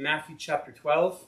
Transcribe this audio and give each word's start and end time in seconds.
Matthew 0.00 0.36
chapter 0.38 0.72
12. 0.72 1.26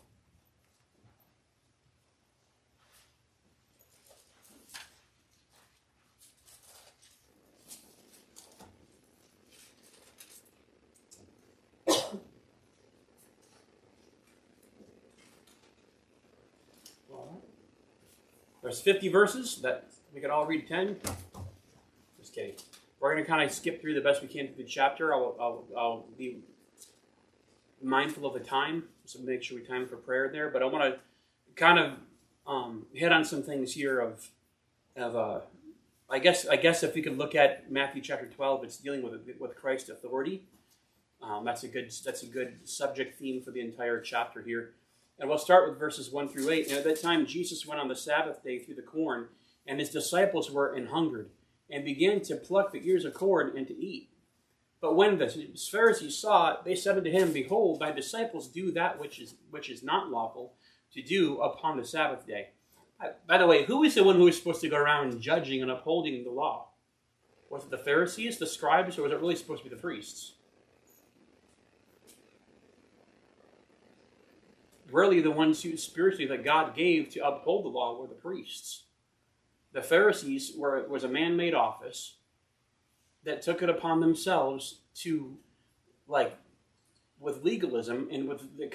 There's 18.62 18.80
50 18.80 19.09
verses 19.09 19.57
that 19.61 19.91
we 20.14 20.20
could 20.23 20.30
all 20.30 20.46
read 20.46 20.66
10. 20.66 20.96
Just 22.18 22.34
kidding. 22.34 22.54
We're 23.00 23.12
going 23.12 23.23
to 23.23 23.29
kind 23.29 23.43
of 23.43 23.52
skip 23.52 23.82
through 23.82 23.93
the 23.95 24.00
best 24.00 24.23
we 24.23 24.29
can 24.29 24.46
through 24.46 24.64
the 24.64 24.70
chapter. 24.70 25.12
I'll, 25.12 25.36
I'll, 25.39 25.64
I'll 25.77 26.07
be 26.16 26.39
mindful 27.83 28.27
of 28.27 28.35
the 28.35 28.41
time, 28.41 28.85
so 29.04 29.18
make 29.21 29.43
sure 29.43 29.59
we 29.59 29.64
time 29.64 29.86
for 29.86 29.96
prayer 29.96 30.31
there. 30.32 30.50
But 30.50 30.63
I 30.63 30.67
want 30.67 30.95
to 30.95 31.00
kind 31.54 31.79
of 31.79 31.93
um, 32.47 32.86
hit 32.92 33.12
on 33.12 33.25
some 33.25 33.42
things 33.42 33.75
here 33.75 34.00
of, 34.00 34.28
of 34.97 35.17
uh, 35.17 35.41
I 36.11 36.19
guess 36.19 36.47
I 36.47 36.56
guess 36.56 36.83
if 36.83 36.95
we 36.95 37.03
could 37.03 37.17
look 37.17 37.34
at 37.34 37.70
Matthew 37.70 38.03
chapter 38.03 38.27
12, 38.27 38.64
it's 38.64 38.77
dealing 38.77 39.03
with 39.03 39.14
with 39.39 39.56
Christ's 39.56 39.89
authority. 39.89 40.42
Um, 41.23 41.45
that's 41.45 41.62
a 41.62 41.69
good 41.69 41.92
that's 42.05 42.23
a 42.23 42.27
good 42.27 42.69
subject 42.69 43.19
theme 43.19 43.42
for 43.42 43.50
the 43.50 43.61
entire 43.61 44.01
chapter 44.01 44.42
here. 44.42 44.75
And 45.19 45.28
we'll 45.28 45.39
start 45.39 45.69
with 45.69 45.78
verses 45.78 46.11
1 46.11 46.28
through 46.28 46.51
8. 46.51 46.69
And 46.69 46.78
at 46.78 46.84
that 46.84 47.01
time, 47.01 47.27
Jesus 47.27 47.64
went 47.64 47.81
on 47.81 47.87
the 47.87 47.95
Sabbath 47.95 48.42
day 48.42 48.59
through 48.59 48.75
the 48.75 48.83
corn, 48.83 49.28
and 49.67 49.78
his 49.78 49.91
disciples 49.91 50.51
were 50.51 50.75
an 50.75 50.87
hungered, 50.87 51.31
and 51.70 51.84
began 51.84 52.20
to 52.23 52.34
pluck 52.34 52.73
the 52.73 52.89
ears 52.89 53.05
of 53.05 53.14
corn 53.14 53.53
and 53.56 53.67
to 53.69 53.75
eat. 53.75 54.09
But 54.83 54.97
when 54.97 55.17
the 55.17 55.28
Pharisees 55.70 56.19
saw 56.19 56.53
it, 56.53 56.64
they 56.64 56.75
said 56.75 56.98
unto 56.98 57.11
him, 57.11 57.33
Behold, 57.33 57.81
thy 57.81 57.92
disciples 57.92 58.48
do 58.48 58.70
that 58.73 59.00
which 59.00 59.20
is, 59.20 59.36
which 59.50 59.70
is 59.70 59.83
not 59.83 60.11
lawful 60.11 60.55
to 60.93 61.01
do 61.01 61.41
upon 61.41 61.79
the 61.79 61.84
Sabbath 61.84 62.27
day. 62.27 62.51
By 63.27 63.39
the 63.39 63.47
way, 63.47 63.65
who 63.65 63.84
is 63.84 63.95
the 63.95 64.05
one 64.05 64.17
who 64.17 64.27
is 64.27 64.37
supposed 64.37 64.61
to 64.61 64.69
go 64.69 64.77
around 64.77 65.23
judging 65.23 65.62
and 65.62 65.71
upholding 65.71 66.25
the 66.25 66.31
law? 66.31 66.69
Was 67.48 67.65
it 67.65 67.71
the 67.71 67.79
Pharisees, 67.79 68.39
the 68.39 68.47
scribes, 68.47 68.98
or 68.98 69.03
was 69.03 69.12
it 69.12 69.21
really 69.21 69.37
supposed 69.37 69.62
to 69.62 69.71
be 69.71 69.75
the 69.75 69.81
priests? 69.81 70.34
really 74.93 75.23
the 75.23 75.31
ones 75.31 75.62
who 75.62 75.75
spiritually 75.77 76.27
that 76.27 76.45
God 76.45 76.77
gave 76.77 77.09
to 77.11 77.27
uphold 77.27 77.65
the 77.65 77.71
law 77.71 77.99
were 77.99 78.06
the 78.06 78.15
priests. 78.15 78.84
The 79.73 79.81
Pharisees 79.81 80.53
were 80.56 80.87
was 80.87 81.03
a 81.03 81.09
man-made 81.09 81.55
office 81.55 82.17
that 83.25 83.41
took 83.41 83.62
it 83.62 83.71
upon 83.71 84.01
themselves 84.01 84.81
to 84.97 85.37
like 86.07 86.37
with 87.19 87.45
legalism 87.45 88.09
and 88.11 88.29
with 88.29 88.43
the 88.57 88.71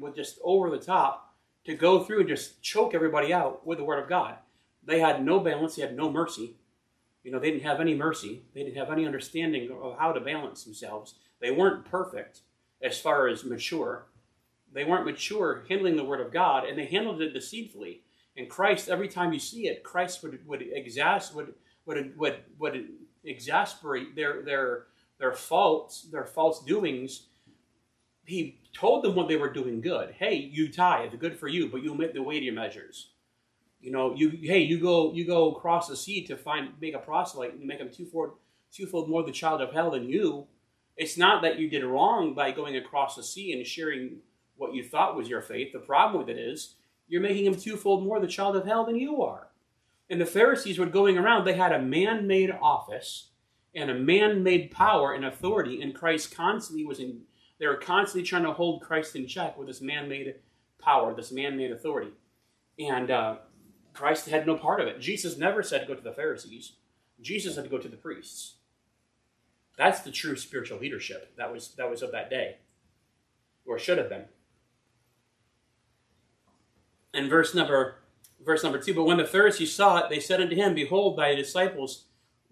with 0.00 0.14
just 0.14 0.38
over 0.42 0.70
the 0.70 0.78
top 0.78 1.34
to 1.64 1.74
go 1.74 2.04
through 2.04 2.20
and 2.20 2.28
just 2.28 2.62
choke 2.62 2.94
everybody 2.94 3.32
out 3.32 3.66
with 3.66 3.78
the 3.78 3.84
word 3.84 4.02
of 4.02 4.08
God. 4.08 4.36
They 4.84 5.00
had 5.00 5.24
no 5.24 5.40
balance, 5.40 5.76
they 5.76 5.82
had 5.82 5.96
no 5.96 6.10
mercy. 6.10 6.56
You 7.24 7.32
know, 7.32 7.40
they 7.40 7.50
didn't 7.50 7.64
have 7.64 7.80
any 7.80 7.94
mercy. 7.94 8.44
They 8.54 8.62
didn't 8.62 8.76
have 8.76 8.90
any 8.90 9.04
understanding 9.04 9.68
of 9.82 9.98
how 9.98 10.12
to 10.12 10.20
balance 10.20 10.62
themselves. 10.62 11.14
They 11.40 11.50
weren't 11.50 11.84
perfect 11.84 12.42
as 12.80 13.00
far 13.00 13.26
as 13.26 13.44
mature 13.44 14.06
they 14.76 14.84
weren't 14.84 15.06
mature 15.06 15.64
handling 15.70 15.96
the 15.96 16.04
Word 16.04 16.20
of 16.20 16.30
God, 16.30 16.66
and 16.66 16.78
they 16.78 16.84
handled 16.84 17.22
it 17.22 17.32
deceitfully. 17.32 18.02
And 18.36 18.50
Christ, 18.50 18.90
every 18.90 19.08
time 19.08 19.32
you 19.32 19.38
see 19.38 19.68
it, 19.68 19.82
Christ 19.82 20.22
would 20.22 20.46
would 20.46 20.60
exas 20.60 21.34
would 21.34 21.54
would 21.86 22.18
would, 22.18 22.40
would 22.58 22.88
exasperate 23.24 24.14
their 24.14 24.42
their 24.42 24.84
their 25.18 25.32
faults, 25.32 26.08
their 26.10 26.24
false 26.24 26.64
doings. 26.64 27.28
He 28.24 28.60
told 28.74 29.04
them 29.04 29.14
what 29.14 29.28
they 29.28 29.36
were 29.36 29.52
doing 29.52 29.80
good. 29.80 30.14
Hey, 30.18 30.34
you 30.34 30.70
tithe, 30.70 31.18
good 31.18 31.38
for 31.38 31.48
you, 31.48 31.68
but 31.68 31.82
you 31.82 31.92
omit 31.92 32.14
the 32.14 32.22
weightier 32.22 32.52
measures. 32.52 33.10
You 33.80 33.92
know, 33.92 34.14
you 34.14 34.30
hey, 34.42 34.60
you 34.60 34.80
go 34.80 35.12
you 35.12 35.26
go 35.26 35.54
across 35.54 35.88
the 35.88 35.96
sea 35.96 36.24
to 36.26 36.36
find 36.36 36.70
make 36.80 36.94
a 36.94 36.98
proselyte 36.98 37.54
and 37.54 37.64
make 37.64 37.78
him 37.78 37.90
twofold 37.90 38.32
twofold 38.72 39.08
more 39.08 39.22
the 39.22 39.32
child 39.32 39.60
of 39.60 39.72
hell 39.72 39.90
than 39.90 40.08
you. 40.08 40.46
It's 40.96 41.16
not 41.16 41.42
that 41.42 41.58
you 41.58 41.68
did 41.68 41.84
wrong 41.84 42.34
by 42.34 42.50
going 42.50 42.76
across 42.76 43.16
the 43.16 43.22
sea 43.22 43.52
and 43.52 43.66
sharing 43.66 44.18
what 44.56 44.74
you 44.74 44.82
thought 44.82 45.16
was 45.16 45.28
your 45.28 45.42
faith. 45.42 45.72
The 45.72 45.78
problem 45.78 46.18
with 46.18 46.34
it 46.34 46.40
is 46.40 46.76
you're 47.06 47.20
making 47.20 47.44
him 47.44 47.54
twofold 47.54 48.04
more 48.04 48.18
the 48.18 48.26
child 48.26 48.56
of 48.56 48.66
hell 48.66 48.84
than 48.86 48.96
you 48.96 49.22
are. 49.22 49.48
And 50.08 50.20
the 50.20 50.26
Pharisees 50.26 50.78
were 50.78 50.86
going 50.86 51.18
around, 51.18 51.44
they 51.44 51.54
had 51.54 51.72
a 51.72 51.82
man 51.82 52.26
made 52.26 52.50
office 52.50 53.30
and 53.76 53.90
a 53.90 53.94
man 53.94 54.42
made 54.42 54.72
power 54.72 55.12
and 55.12 55.24
authority, 55.24 55.80
and 55.82 55.94
Christ 55.94 56.34
constantly 56.34 56.84
was 56.84 56.98
in, 56.98 57.20
they 57.60 57.66
were 57.68 57.76
constantly 57.76 58.26
trying 58.26 58.42
to 58.42 58.52
hold 58.52 58.82
Christ 58.82 59.14
in 59.14 59.28
check 59.28 59.56
with 59.56 59.68
this 59.68 59.80
man 59.80 60.08
made 60.08 60.34
power, 60.80 61.14
this 61.14 61.30
man 61.30 61.56
made 61.56 61.70
authority. 61.70 62.10
And 62.78 63.10
uh, 63.10 63.36
Christ 63.92 64.28
had 64.28 64.46
no 64.46 64.56
part 64.56 64.80
of 64.80 64.88
it. 64.88 65.00
Jesus 65.00 65.38
never 65.38 65.62
said 65.62 65.82
to 65.82 65.86
go 65.86 65.94
to 65.94 66.02
the 66.02 66.12
Pharisees, 66.12 66.72
Jesus 67.20 67.54
had 67.54 67.64
to 67.64 67.70
go 67.70 67.78
to 67.78 67.88
the 67.88 67.96
priests. 67.96 68.56
That's 69.78 70.00
the 70.00 70.10
true 70.10 70.36
spiritual 70.36 70.78
leadership 70.78 71.36
that 71.36 71.52
was, 71.52 71.74
that 71.76 71.88
was 71.88 72.02
of 72.02 72.10
that 72.12 72.30
day, 72.30 72.56
or 73.64 73.78
should 73.78 73.98
have 73.98 74.08
been 74.08 74.24
and 77.16 77.30
verse 77.30 77.54
number 77.54 77.96
verse 78.44 78.62
number 78.62 78.78
two. 78.78 78.94
But 78.94 79.04
when 79.04 79.16
the 79.16 79.24
Pharisees 79.24 79.72
saw 79.72 79.98
it, 79.98 80.10
they 80.10 80.20
said 80.20 80.40
unto 80.40 80.54
him, 80.54 80.74
Behold, 80.74 81.18
thy 81.18 81.34
disciples 81.34 82.04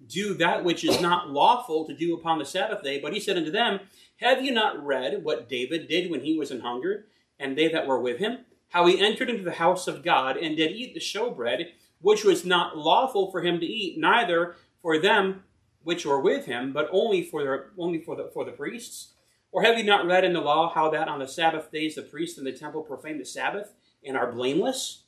do 0.07 0.35
that 0.35 0.65
which 0.65 0.85
is 0.85 1.01
not 1.01 1.31
lawful 1.31 1.87
to 1.87 1.95
do 1.95 2.15
upon 2.15 2.39
the 2.39 2.45
Sabbath 2.45 2.83
day. 2.83 3.01
But 3.01 3.13
he 3.13 3.21
said 3.21 3.37
unto 3.37 3.51
them, 3.51 3.81
Have 4.17 4.45
you 4.45 4.53
not 4.53 4.85
read 4.85 5.25
what 5.25 5.49
David 5.49 5.89
did 5.89 6.11
when 6.11 6.21
he 6.21 6.37
was 6.37 6.51
an 6.51 6.61
hungered, 6.61 7.05
and 7.39 7.57
they 7.57 7.69
that 7.69 7.87
were 7.87 8.01
with 8.01 8.19
him? 8.19 8.39
How 8.71 8.87
he 8.87 9.01
entered 9.01 9.31
into 9.31 9.45
the 9.45 9.53
house 9.53 9.87
of 9.87 10.05
God 10.05 10.37
and 10.37 10.57
did 10.57 10.73
eat 10.73 10.95
the 10.95 11.01
showbread, 11.01 11.69
which 12.01 12.25
was 12.25 12.45
not 12.45 12.77
lawful 12.77 13.31
for 13.31 13.43
him 13.43 13.61
to 13.61 13.67
eat, 13.67 13.99
neither 13.99 14.57
for 14.83 14.99
them 14.99 15.45
which 15.83 16.05
were 16.05 16.21
with 16.21 16.47
him, 16.47 16.73
but 16.73 16.89
only 16.91 17.23
for 17.23 17.43
the 17.43 17.67
only 17.79 18.01
for 18.01 18.17
the 18.17 18.31
for 18.33 18.45
the 18.45 18.53
priests. 18.53 19.13
Or 19.53 19.63
have 19.63 19.79
you 19.79 19.85
not 19.85 20.07
read 20.07 20.25
in 20.25 20.33
the 20.33 20.41
law 20.41 20.73
how 20.75 20.91
that 20.91 21.09
on 21.09 21.21
the 21.21 21.29
Sabbath 21.29 21.71
days 21.71 21.95
the 21.95 22.03
priests 22.03 22.39
in 22.39 22.45
the 22.45 22.53
temple 22.53 22.83
profane 22.83 23.19
the 23.19 23.25
Sabbath? 23.25 23.73
and 24.05 24.17
are 24.17 24.31
blameless. 24.31 25.03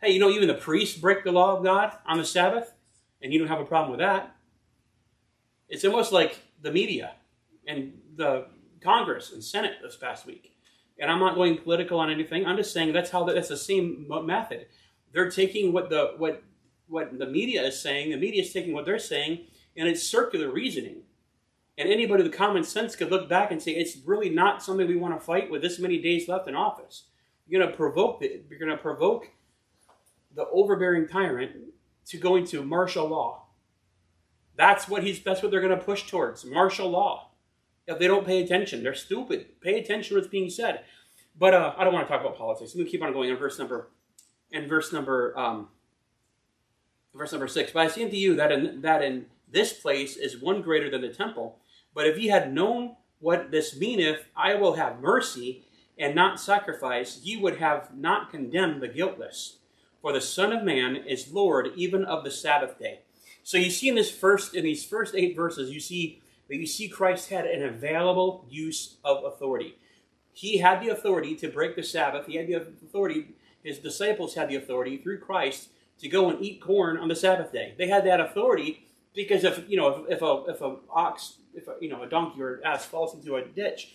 Hey, 0.00 0.12
you 0.12 0.20
know, 0.20 0.30
even 0.30 0.48
the 0.48 0.54
priests 0.54 0.98
break 0.98 1.24
the 1.24 1.32
law 1.32 1.56
of 1.56 1.64
God 1.64 1.92
on 2.06 2.18
the 2.18 2.24
Sabbath, 2.24 2.72
and 3.22 3.32
you 3.32 3.38
don't 3.38 3.48
have 3.48 3.60
a 3.60 3.64
problem 3.64 3.90
with 3.90 4.00
that. 4.00 4.34
It's 5.68 5.84
almost 5.84 6.12
like 6.12 6.38
the 6.60 6.72
media 6.72 7.12
and 7.66 7.94
the 8.16 8.46
Congress 8.82 9.32
and 9.32 9.42
Senate 9.42 9.76
this 9.82 9.96
past 9.96 10.26
week. 10.26 10.56
And 10.98 11.10
I'm 11.10 11.20
not 11.20 11.34
going 11.34 11.58
political 11.58 11.98
on 11.98 12.10
anything. 12.10 12.44
I'm 12.46 12.56
just 12.56 12.72
saying 12.72 12.92
that's 12.92 13.10
how 13.10 13.24
that's 13.24 13.48
the 13.48 13.56
same 13.56 14.06
method. 14.24 14.66
They're 15.12 15.30
taking 15.30 15.72
what 15.72 15.88
the 15.88 16.14
what 16.18 16.42
what 16.88 17.18
the 17.18 17.26
media 17.26 17.62
is 17.62 17.80
saying. 17.80 18.10
The 18.10 18.16
media 18.16 18.42
is 18.42 18.52
taking 18.52 18.74
what 18.74 18.84
they're 18.84 18.98
saying, 18.98 19.46
and 19.76 19.88
it's 19.88 20.02
circular 20.02 20.50
reasoning. 20.50 21.02
And 21.78 21.88
anybody 21.88 22.22
with 22.22 22.32
common 22.34 22.64
sense 22.64 22.94
could 22.94 23.10
look 23.10 23.28
back 23.28 23.50
and 23.50 23.62
say 23.62 23.72
it's 23.72 23.96
really 24.04 24.28
not 24.28 24.62
something 24.62 24.86
we 24.86 24.96
want 24.96 25.18
to 25.18 25.24
fight 25.24 25.50
with 25.50 25.62
this 25.62 25.78
many 25.78 25.98
days 25.98 26.28
left 26.28 26.46
in 26.46 26.54
office. 26.54 27.04
You're 27.48 27.60
going 27.60 27.70
to 27.70 27.76
provoke 27.76 28.20
the, 28.20 28.42
you're 28.48 28.58
going 28.58 28.70
to 28.70 28.76
provoke 28.76 29.28
the 30.34 30.46
overbearing 30.48 31.08
tyrant 31.08 31.52
to 32.06 32.16
going 32.16 32.46
to 32.46 32.62
martial 32.62 33.08
law. 33.08 33.46
That's 34.56 34.88
what 34.88 35.02
he's. 35.02 35.22
That's 35.22 35.42
what 35.42 35.50
they're 35.50 35.60
going 35.60 35.76
to 35.76 35.84
push 35.84 36.08
towards 36.08 36.44
martial 36.44 36.90
law. 36.90 37.30
If 37.86 37.98
they 37.98 38.06
don't 38.06 38.26
pay 38.26 38.42
attention, 38.42 38.82
they're 38.82 38.94
stupid. 38.94 39.60
Pay 39.60 39.80
attention 39.80 40.10
to 40.10 40.14
what's 40.16 40.28
being 40.28 40.50
said. 40.50 40.84
But 41.38 41.54
uh, 41.54 41.74
I 41.76 41.84
don't 41.84 41.92
want 41.92 42.06
to 42.06 42.12
talk 42.12 42.20
about 42.20 42.36
politics. 42.36 42.74
Me 42.74 42.84
keep 42.84 43.02
on 43.02 43.12
going 43.12 43.30
in 43.30 43.36
verse 43.36 43.58
number, 43.58 43.88
in 44.50 44.68
verse 44.68 44.92
number, 44.92 45.36
um, 45.38 45.68
verse 47.14 47.32
number 47.32 47.48
six. 47.48 47.72
But 47.72 47.80
I 47.80 47.88
say 47.88 48.04
unto 48.04 48.16
you 48.16 48.36
that 48.36 48.52
in 48.52 48.82
that 48.82 49.02
in 49.02 49.26
this 49.50 49.72
place 49.72 50.16
is 50.16 50.40
one 50.40 50.62
greater 50.62 50.90
than 50.90 51.00
the 51.00 51.08
temple. 51.08 51.58
But 51.94 52.06
if 52.06 52.18
ye 52.18 52.28
had 52.28 52.52
known 52.52 52.96
what 53.20 53.50
this 53.50 53.76
meaneth, 53.78 54.26
I 54.36 54.54
will 54.54 54.74
have 54.74 55.00
mercy 55.00 55.64
and 55.98 56.14
not 56.14 56.40
sacrifice, 56.40 57.20
ye 57.22 57.36
would 57.36 57.58
have 57.58 57.94
not 57.94 58.30
condemned 58.30 58.82
the 58.82 58.88
guiltless. 58.88 59.58
For 60.02 60.12
the 60.12 60.20
Son 60.20 60.52
of 60.52 60.64
Man 60.64 60.96
is 60.96 61.32
Lord 61.32 61.70
even 61.76 62.04
of 62.04 62.24
the 62.24 62.30
Sabbath 62.30 62.76
day. 62.78 63.00
So 63.44 63.56
you 63.56 63.70
see 63.70 63.88
in 63.88 63.94
this 63.94 64.10
first 64.10 64.54
in 64.54 64.64
these 64.64 64.84
first 64.84 65.14
eight 65.14 65.36
verses, 65.36 65.70
you 65.70 65.80
see 65.80 66.20
that 66.48 66.56
you 66.56 66.66
see 66.66 66.88
Christ 66.88 67.30
had 67.30 67.46
an 67.46 67.62
available 67.62 68.44
use 68.50 68.96
of 69.04 69.24
authority. 69.24 69.76
He 70.32 70.58
had 70.58 70.82
the 70.82 70.88
authority 70.88 71.36
to 71.36 71.48
break 71.48 71.76
the 71.76 71.82
Sabbath. 71.82 72.26
He 72.26 72.36
had 72.36 72.48
the 72.48 72.54
authority. 72.54 73.28
His 73.62 73.78
disciples 73.78 74.34
had 74.34 74.48
the 74.48 74.56
authority 74.56 74.96
through 74.98 75.20
Christ 75.20 75.68
to 76.00 76.08
go 76.08 76.28
and 76.28 76.42
eat 76.42 76.60
corn 76.60 76.96
on 76.96 77.08
the 77.08 77.14
Sabbath 77.14 77.52
day. 77.52 77.74
They 77.78 77.86
had 77.86 78.04
that 78.06 78.20
authority 78.20 78.88
because 79.14 79.44
if 79.44 79.68
you 79.68 79.76
know 79.76 80.04
if, 80.08 80.16
if 80.16 80.22
a 80.22 80.44
if 80.48 80.60
a 80.60 80.76
ox 80.90 81.36
if 81.54 81.68
a, 81.68 81.76
you 81.80 81.88
know 81.88 82.02
a 82.02 82.08
donkey 82.08 82.42
or 82.42 82.60
ass 82.64 82.84
falls 82.84 83.14
into 83.14 83.36
a 83.36 83.44
ditch, 83.44 83.92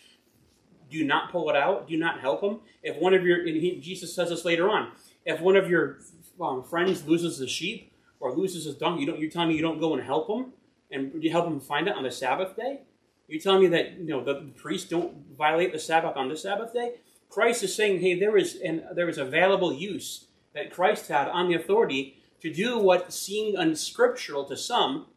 do 0.90 1.04
not 1.04 1.32
pull 1.32 1.50
it 1.50 1.56
out. 1.56 1.88
Do 1.88 1.98
not 1.98 2.22
help 2.22 2.42
them. 2.42 2.62
If 2.84 2.96
one 2.98 3.14
of 3.14 3.24
your, 3.26 3.46
he, 3.46 3.80
Jesus 3.82 4.14
says 4.14 4.30
this 4.30 4.46
later 4.46 4.70
on, 4.70 4.92
if 5.28 5.42
one 5.42 5.58
of 5.58 5.70
your 5.70 6.00
um, 6.42 6.64
friends 6.64 7.06
loses 7.06 7.40
a 7.42 7.48
sheep 7.48 7.92
or 8.20 8.34
loses 8.34 8.64
his 8.66 8.76
donkey, 8.76 9.02
you 9.02 9.08
don't, 9.08 9.20
you're 9.20 9.30
telling 9.30 9.50
me 9.50 9.56
you 9.56 9.62
don't 9.62 9.80
go 9.80 9.94
and 9.94 10.02
help 10.02 10.28
him 10.30 10.54
and 10.90 11.22
you 11.22 11.30
help 11.30 11.46
him 11.46 11.60
find 11.60 11.88
it 11.88 11.96
on 11.96 12.04
the 12.04 12.12
Sabbath 12.12 12.56
day? 12.56 12.80
You're 13.28 13.42
telling 13.42 13.62
me 13.62 13.68
that 13.68 14.00
you 14.00 14.06
know 14.06 14.24
the, 14.24 14.50
priests 14.56 14.90
don't 14.90 15.14
violate 15.38 15.74
the 15.74 15.80
Sabbath 15.80 16.16
on 16.16 16.30
the 16.30 16.38
Sabbath 16.38 16.74
day? 16.74 16.94
Christ 17.30 17.62
is 17.62 17.76
saying, 17.76 18.00
hey, 18.00 18.18
there 18.18 18.38
is 18.38 18.56
an 18.64 18.86
there 18.96 19.10
is 19.10 19.18
available 19.18 19.74
use 19.74 20.28
that 20.56 20.72
Christ 20.72 21.10
had 21.10 21.28
on 21.28 21.50
the 21.50 21.56
authority 21.56 22.18
to 22.42 22.52
do 22.52 22.78
what 22.78 23.12
seemed 23.12 23.56
unscriptural 23.56 24.46
to 24.46 24.56
some 24.56 25.08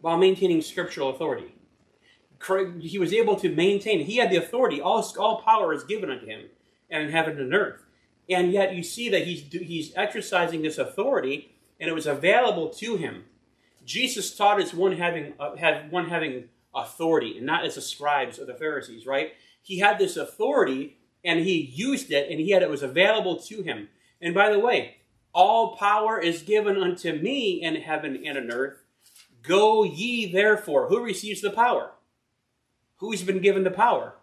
while 0.00 0.16
maintaining 0.16 0.62
scriptural 0.62 1.10
authority. 1.10 1.54
He 2.80 2.98
was 2.98 3.12
able 3.12 3.36
to 3.36 3.54
maintain, 3.54 4.04
he 4.04 4.16
had 4.16 4.30
the 4.30 4.36
authority, 4.36 4.80
all, 4.80 5.06
all 5.16 5.42
power 5.42 5.72
is 5.72 5.84
given 5.84 6.10
unto 6.10 6.26
him, 6.26 6.46
and 6.90 7.04
in 7.04 7.12
heaven 7.12 7.38
and 7.38 7.54
earth. 7.54 7.84
And 8.28 8.52
yet 8.52 8.74
you 8.74 8.82
see 8.82 9.08
that 9.10 9.26
he's, 9.26 9.42
he's 9.52 9.92
exercising 9.96 10.62
this 10.62 10.78
authority, 10.78 11.54
and 11.80 11.88
it 11.88 11.94
was 11.94 12.06
available 12.06 12.68
to 12.70 12.96
him. 12.96 13.24
Jesus 13.84 14.34
taught 14.34 14.60
as 14.60 14.72
one 14.72 14.96
having, 14.96 15.34
uh, 15.40 15.56
had 15.56 15.90
one 15.90 16.08
having 16.08 16.48
authority, 16.74 17.36
and 17.36 17.46
not 17.46 17.64
as 17.64 17.74
the 17.74 17.80
scribes 17.80 18.38
or 18.38 18.44
the 18.44 18.54
Pharisees, 18.54 19.06
right? 19.06 19.32
He 19.60 19.78
had 19.78 19.98
this 19.98 20.16
authority, 20.16 20.96
and 21.24 21.40
he 21.40 21.60
used 21.60 22.10
it, 22.10 22.30
and 22.30 22.40
he 22.40 22.50
had 22.50 22.62
it 22.62 22.70
was 22.70 22.82
available 22.82 23.36
to 23.40 23.62
him. 23.62 23.88
And 24.20 24.34
by 24.34 24.50
the 24.50 24.58
way, 24.58 24.98
all 25.34 25.76
power 25.76 26.18
is 26.18 26.42
given 26.42 26.76
unto 26.76 27.12
me 27.12 27.60
in 27.62 27.76
heaven 27.76 28.22
and 28.24 28.38
in 28.38 28.50
earth. 28.50 28.84
Go 29.42 29.82
ye 29.82 30.30
therefore. 30.30 30.88
Who 30.88 31.02
receives 31.02 31.40
the 31.40 31.50
power? 31.50 31.92
Who's 32.98 33.22
been 33.22 33.40
given 33.40 33.64
the 33.64 33.70
power? 33.70 34.14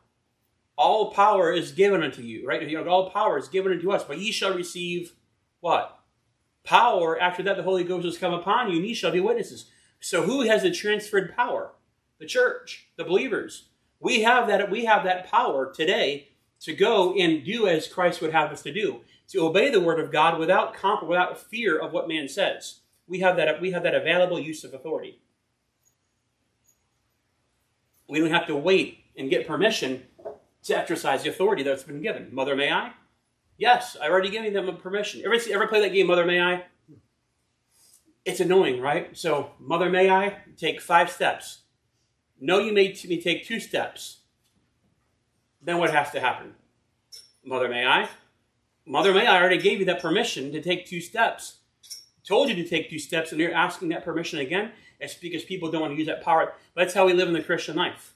All 0.79 1.11
power 1.11 1.51
is 1.51 1.73
given 1.73 2.01
unto 2.01 2.21
you, 2.21 2.47
right? 2.47 2.87
All 2.87 3.09
power 3.09 3.37
is 3.37 3.49
given 3.49 3.73
unto 3.73 3.91
us, 3.91 4.05
but 4.05 4.17
ye 4.17 4.31
shall 4.31 4.53
receive 4.53 5.11
what? 5.59 5.99
Power. 6.63 7.19
After 7.19 7.43
that, 7.43 7.57
the 7.57 7.63
Holy 7.63 7.83
Ghost 7.83 8.05
has 8.05 8.17
come 8.17 8.33
upon 8.33 8.71
you, 8.71 8.77
and 8.77 8.87
ye 8.87 8.93
shall 8.93 9.11
be 9.11 9.19
witnesses. 9.19 9.65
So, 9.99 10.23
who 10.23 10.43
has 10.43 10.63
the 10.63 10.71
transferred 10.71 11.35
power? 11.35 11.73
The 12.17 12.25
church, 12.25 12.87
the 12.95 13.03
believers. 13.03 13.67
We 13.99 14.21
have 14.21 14.47
that. 14.47 14.71
We 14.71 14.85
have 14.85 15.03
that 15.03 15.29
power 15.29 15.69
today 15.69 16.29
to 16.61 16.73
go 16.73 17.13
and 17.13 17.43
do 17.43 17.67
as 17.67 17.89
Christ 17.89 18.21
would 18.21 18.31
have 18.31 18.49
us 18.49 18.61
to 18.61 18.71
do 18.71 19.01
to 19.31 19.45
obey 19.45 19.69
the 19.69 19.81
word 19.81 19.99
of 19.99 20.13
God 20.13 20.39
without 20.39 20.73
comp- 20.73 21.03
without 21.03 21.37
fear 21.37 21.77
of 21.77 21.91
what 21.91 22.07
man 22.07 22.29
says. 22.29 22.79
We 23.05 23.19
have 23.19 23.35
that 23.35 23.59
we 23.59 23.71
have 23.71 23.83
that 23.83 23.95
available 23.95 24.39
use 24.39 24.63
of 24.63 24.73
authority. 24.73 25.19
We 28.07 28.19
don't 28.19 28.31
have 28.31 28.47
to 28.47 28.55
wait 28.55 28.99
and 29.17 29.29
get 29.29 29.45
permission 29.45 30.05
to 30.63 30.77
exercise 30.77 31.23
the 31.23 31.29
authority 31.29 31.63
that's 31.63 31.83
been 31.83 32.01
given. 32.01 32.33
Mother, 32.33 32.55
may 32.55 32.71
I? 32.71 32.93
Yes, 33.57 33.97
I 34.01 34.09
already 34.09 34.29
given 34.29 34.53
them 34.53 34.69
a 34.69 34.73
permission. 34.73 35.21
Ever 35.25 35.35
ever 35.51 35.67
play 35.67 35.81
that 35.81 35.93
game, 35.93 36.07
Mother, 36.07 36.25
may 36.25 36.41
I? 36.41 36.65
It's 38.25 38.39
annoying, 38.39 38.81
right? 38.81 39.15
So, 39.17 39.51
Mother, 39.59 39.89
may 39.89 40.09
I 40.09 40.37
take 40.57 40.81
five 40.81 41.09
steps? 41.09 41.59
No, 42.39 42.59
you 42.59 42.71
t- 42.93 43.07
may 43.07 43.19
take 43.19 43.45
two 43.45 43.59
steps. 43.59 44.19
Then 45.61 45.77
what 45.77 45.91
has 45.91 46.11
to 46.11 46.19
happen? 46.19 46.55
Mother, 47.43 47.67
may 47.67 47.85
I? 47.85 48.07
Mother 48.85 49.13
May, 49.13 49.27
I 49.27 49.39
already 49.39 49.61
gave 49.61 49.79
you 49.79 49.85
that 49.85 50.01
permission 50.01 50.51
to 50.51 50.61
take 50.61 50.87
two 50.87 50.99
steps. 50.99 51.57
Told 52.25 52.49
you 52.49 52.55
to 52.55 52.67
take 52.67 52.89
two 52.89 52.97
steps, 52.97 53.31
and 53.31 53.39
you're 53.39 53.53
asking 53.53 53.89
that 53.89 54.03
permission 54.03 54.39
again. 54.39 54.71
It's 54.99 55.13
because 55.13 55.43
people 55.43 55.69
don't 55.69 55.81
want 55.81 55.93
to 55.93 55.97
use 55.97 56.07
that 56.07 56.23
power. 56.23 56.53
That's 56.75 56.93
how 56.93 57.05
we 57.05 57.13
live 57.13 57.27
in 57.27 57.35
the 57.35 57.43
Christian 57.43 57.75
life. 57.75 58.15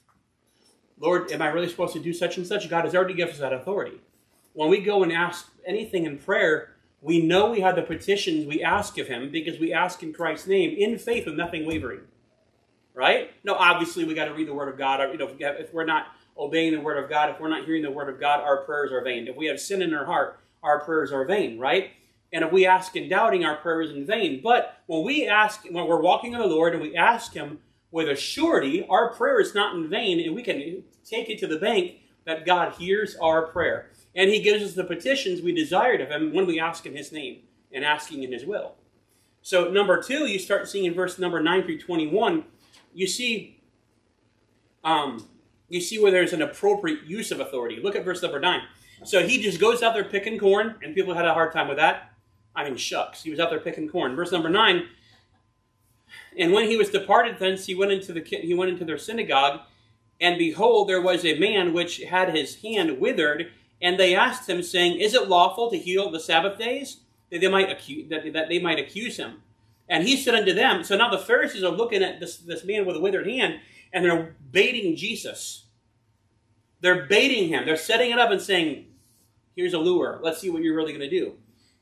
Lord, 1.04 1.30
am 1.30 1.42
I 1.42 1.48
really 1.48 1.68
supposed 1.68 1.92
to 1.92 2.00
do 2.00 2.14
such 2.14 2.38
and 2.38 2.46
such? 2.46 2.70
God 2.70 2.86
has 2.86 2.94
already 2.94 3.12
given 3.12 3.34
us 3.34 3.40
that 3.40 3.52
authority. 3.52 4.00
When 4.54 4.70
we 4.70 4.80
go 4.80 5.02
and 5.02 5.12
ask 5.12 5.50
anything 5.66 6.06
in 6.06 6.16
prayer, 6.16 6.70
we 7.02 7.20
know 7.20 7.50
we 7.50 7.60
have 7.60 7.76
the 7.76 7.82
petitions 7.82 8.46
we 8.46 8.62
ask 8.62 8.96
of 8.96 9.06
Him 9.06 9.30
because 9.30 9.60
we 9.60 9.70
ask 9.70 10.02
in 10.02 10.14
Christ's 10.14 10.46
name 10.46 10.74
in 10.78 10.98
faith 10.98 11.26
with 11.26 11.34
nothing 11.34 11.66
wavering. 11.66 12.00
Right? 12.94 13.32
No, 13.44 13.54
obviously 13.54 14.04
we 14.04 14.14
got 14.14 14.26
to 14.26 14.34
read 14.34 14.48
the 14.48 14.54
Word 14.54 14.70
of 14.70 14.78
God. 14.78 15.00
You 15.12 15.18
know, 15.18 15.36
if 15.38 15.74
we're 15.74 15.84
not 15.84 16.06
obeying 16.38 16.72
the 16.72 16.80
Word 16.80 17.02
of 17.02 17.10
God, 17.10 17.28
if 17.28 17.38
we're 17.38 17.48
not 17.48 17.66
hearing 17.66 17.82
the 17.82 17.90
Word 17.90 18.08
of 18.08 18.18
God, 18.18 18.40
our 18.40 18.64
prayers 18.64 18.90
are 18.90 19.04
vain. 19.04 19.28
If 19.28 19.36
we 19.36 19.44
have 19.46 19.60
sin 19.60 19.82
in 19.82 19.92
our 19.92 20.06
heart, 20.06 20.40
our 20.62 20.80
prayers 20.80 21.12
are 21.12 21.26
vain, 21.26 21.58
right? 21.58 21.90
And 22.32 22.42
if 22.42 22.50
we 22.50 22.64
ask 22.64 22.96
in 22.96 23.10
doubting, 23.10 23.44
our 23.44 23.56
prayer 23.56 23.82
is 23.82 23.90
in 23.90 24.06
vain. 24.06 24.40
But 24.42 24.78
when 24.86 25.04
we 25.04 25.28
ask, 25.28 25.66
when 25.70 25.86
we're 25.86 26.00
walking 26.00 26.32
in 26.32 26.40
the 26.40 26.46
Lord 26.46 26.72
and 26.72 26.82
we 26.82 26.96
ask 26.96 27.34
Him 27.34 27.58
with 27.94 28.08
a 28.08 28.16
surety, 28.16 28.84
our 28.90 29.14
prayer 29.14 29.40
is 29.40 29.54
not 29.54 29.76
in 29.76 29.88
vain, 29.88 30.18
and 30.18 30.34
we 30.34 30.42
can 30.42 30.82
take 31.04 31.30
it 31.30 31.38
to 31.38 31.46
the 31.46 31.58
bank 31.58 32.00
that 32.24 32.44
God 32.44 32.72
hears 32.72 33.14
our 33.22 33.46
prayer. 33.46 33.92
And 34.16 34.28
He 34.28 34.40
gives 34.40 34.64
us 34.64 34.74
the 34.74 34.82
petitions 34.82 35.40
we 35.40 35.54
desired 35.54 36.00
of 36.00 36.08
Him 36.08 36.32
when 36.34 36.44
we 36.44 36.58
ask 36.58 36.84
in 36.86 36.96
His 36.96 37.12
name 37.12 37.42
and 37.72 37.84
asking 37.84 38.24
in 38.24 38.32
His 38.32 38.44
will. 38.44 38.74
So, 39.42 39.70
number 39.70 40.02
two, 40.02 40.26
you 40.26 40.40
start 40.40 40.68
seeing 40.68 40.86
in 40.86 40.94
verse 40.94 41.20
number 41.20 41.40
9 41.40 41.62
through 41.62 41.78
21, 41.78 42.42
you 42.92 43.06
see, 43.06 43.62
um, 44.82 45.28
you 45.68 45.80
see 45.80 46.02
where 46.02 46.10
there's 46.10 46.32
an 46.32 46.42
appropriate 46.42 47.04
use 47.04 47.30
of 47.30 47.38
authority. 47.38 47.78
Look 47.80 47.94
at 47.94 48.04
verse 48.04 48.22
number 48.22 48.40
9. 48.40 48.60
So 49.04 49.24
he 49.24 49.40
just 49.40 49.60
goes 49.60 49.84
out 49.84 49.94
there 49.94 50.02
picking 50.02 50.36
corn, 50.36 50.74
and 50.82 50.96
people 50.96 51.14
had 51.14 51.26
a 51.26 51.32
hard 51.32 51.52
time 51.52 51.68
with 51.68 51.76
that. 51.76 52.10
I 52.56 52.64
mean, 52.64 52.76
shucks. 52.76 53.22
He 53.22 53.30
was 53.30 53.38
out 53.38 53.50
there 53.50 53.60
picking 53.60 53.88
corn. 53.88 54.16
Verse 54.16 54.32
number 54.32 54.48
nine. 54.48 54.88
And 56.38 56.52
when 56.52 56.68
he 56.68 56.76
was 56.76 56.90
departed 56.90 57.38
thence, 57.38 57.66
he 57.66 57.74
went 57.74 57.92
into 57.92 58.12
the 58.12 58.22
he 58.22 58.54
went 58.54 58.70
into 58.70 58.84
their 58.84 58.98
synagogue, 58.98 59.60
and 60.20 60.38
behold, 60.38 60.88
there 60.88 61.00
was 61.00 61.24
a 61.24 61.38
man 61.38 61.72
which 61.72 62.02
had 62.02 62.34
his 62.34 62.56
hand 62.62 63.00
withered, 63.00 63.50
and 63.80 63.98
they 63.98 64.14
asked 64.14 64.48
him, 64.48 64.62
saying, 64.62 64.98
Is 64.98 65.14
it 65.14 65.28
lawful 65.28 65.70
to 65.70 65.78
heal 65.78 66.10
the 66.10 66.20
Sabbath 66.20 66.58
days? 66.58 66.98
That 67.30 67.40
they 67.40 67.48
might 67.48 67.70
accuse 67.70 68.08
that, 68.10 68.32
that 68.32 68.48
they 68.48 68.58
might 68.58 68.78
accuse 68.78 69.16
him. 69.16 69.42
And 69.88 70.04
he 70.04 70.16
said 70.16 70.34
unto 70.34 70.54
them, 70.54 70.82
so 70.82 70.96
now 70.96 71.10
the 71.10 71.18
Pharisees 71.18 71.62
are 71.62 71.70
looking 71.70 72.02
at 72.02 72.18
this, 72.18 72.38
this 72.38 72.64
man 72.64 72.86
with 72.86 72.96
a 72.96 73.00
withered 73.00 73.26
hand, 73.26 73.60
and 73.92 74.02
they're 74.02 74.34
baiting 74.50 74.96
Jesus. 74.96 75.66
They're 76.80 77.04
baiting 77.04 77.48
him. 77.48 77.66
They're 77.66 77.76
setting 77.76 78.10
it 78.10 78.18
up 78.18 78.30
and 78.30 78.40
saying, 78.40 78.86
Here's 79.54 79.74
a 79.74 79.78
lure. 79.78 80.20
Let's 80.22 80.40
see 80.40 80.50
what 80.50 80.62
you're 80.62 80.74
really 80.74 80.92
going 80.92 81.08
to 81.08 81.10
do. 81.10 81.34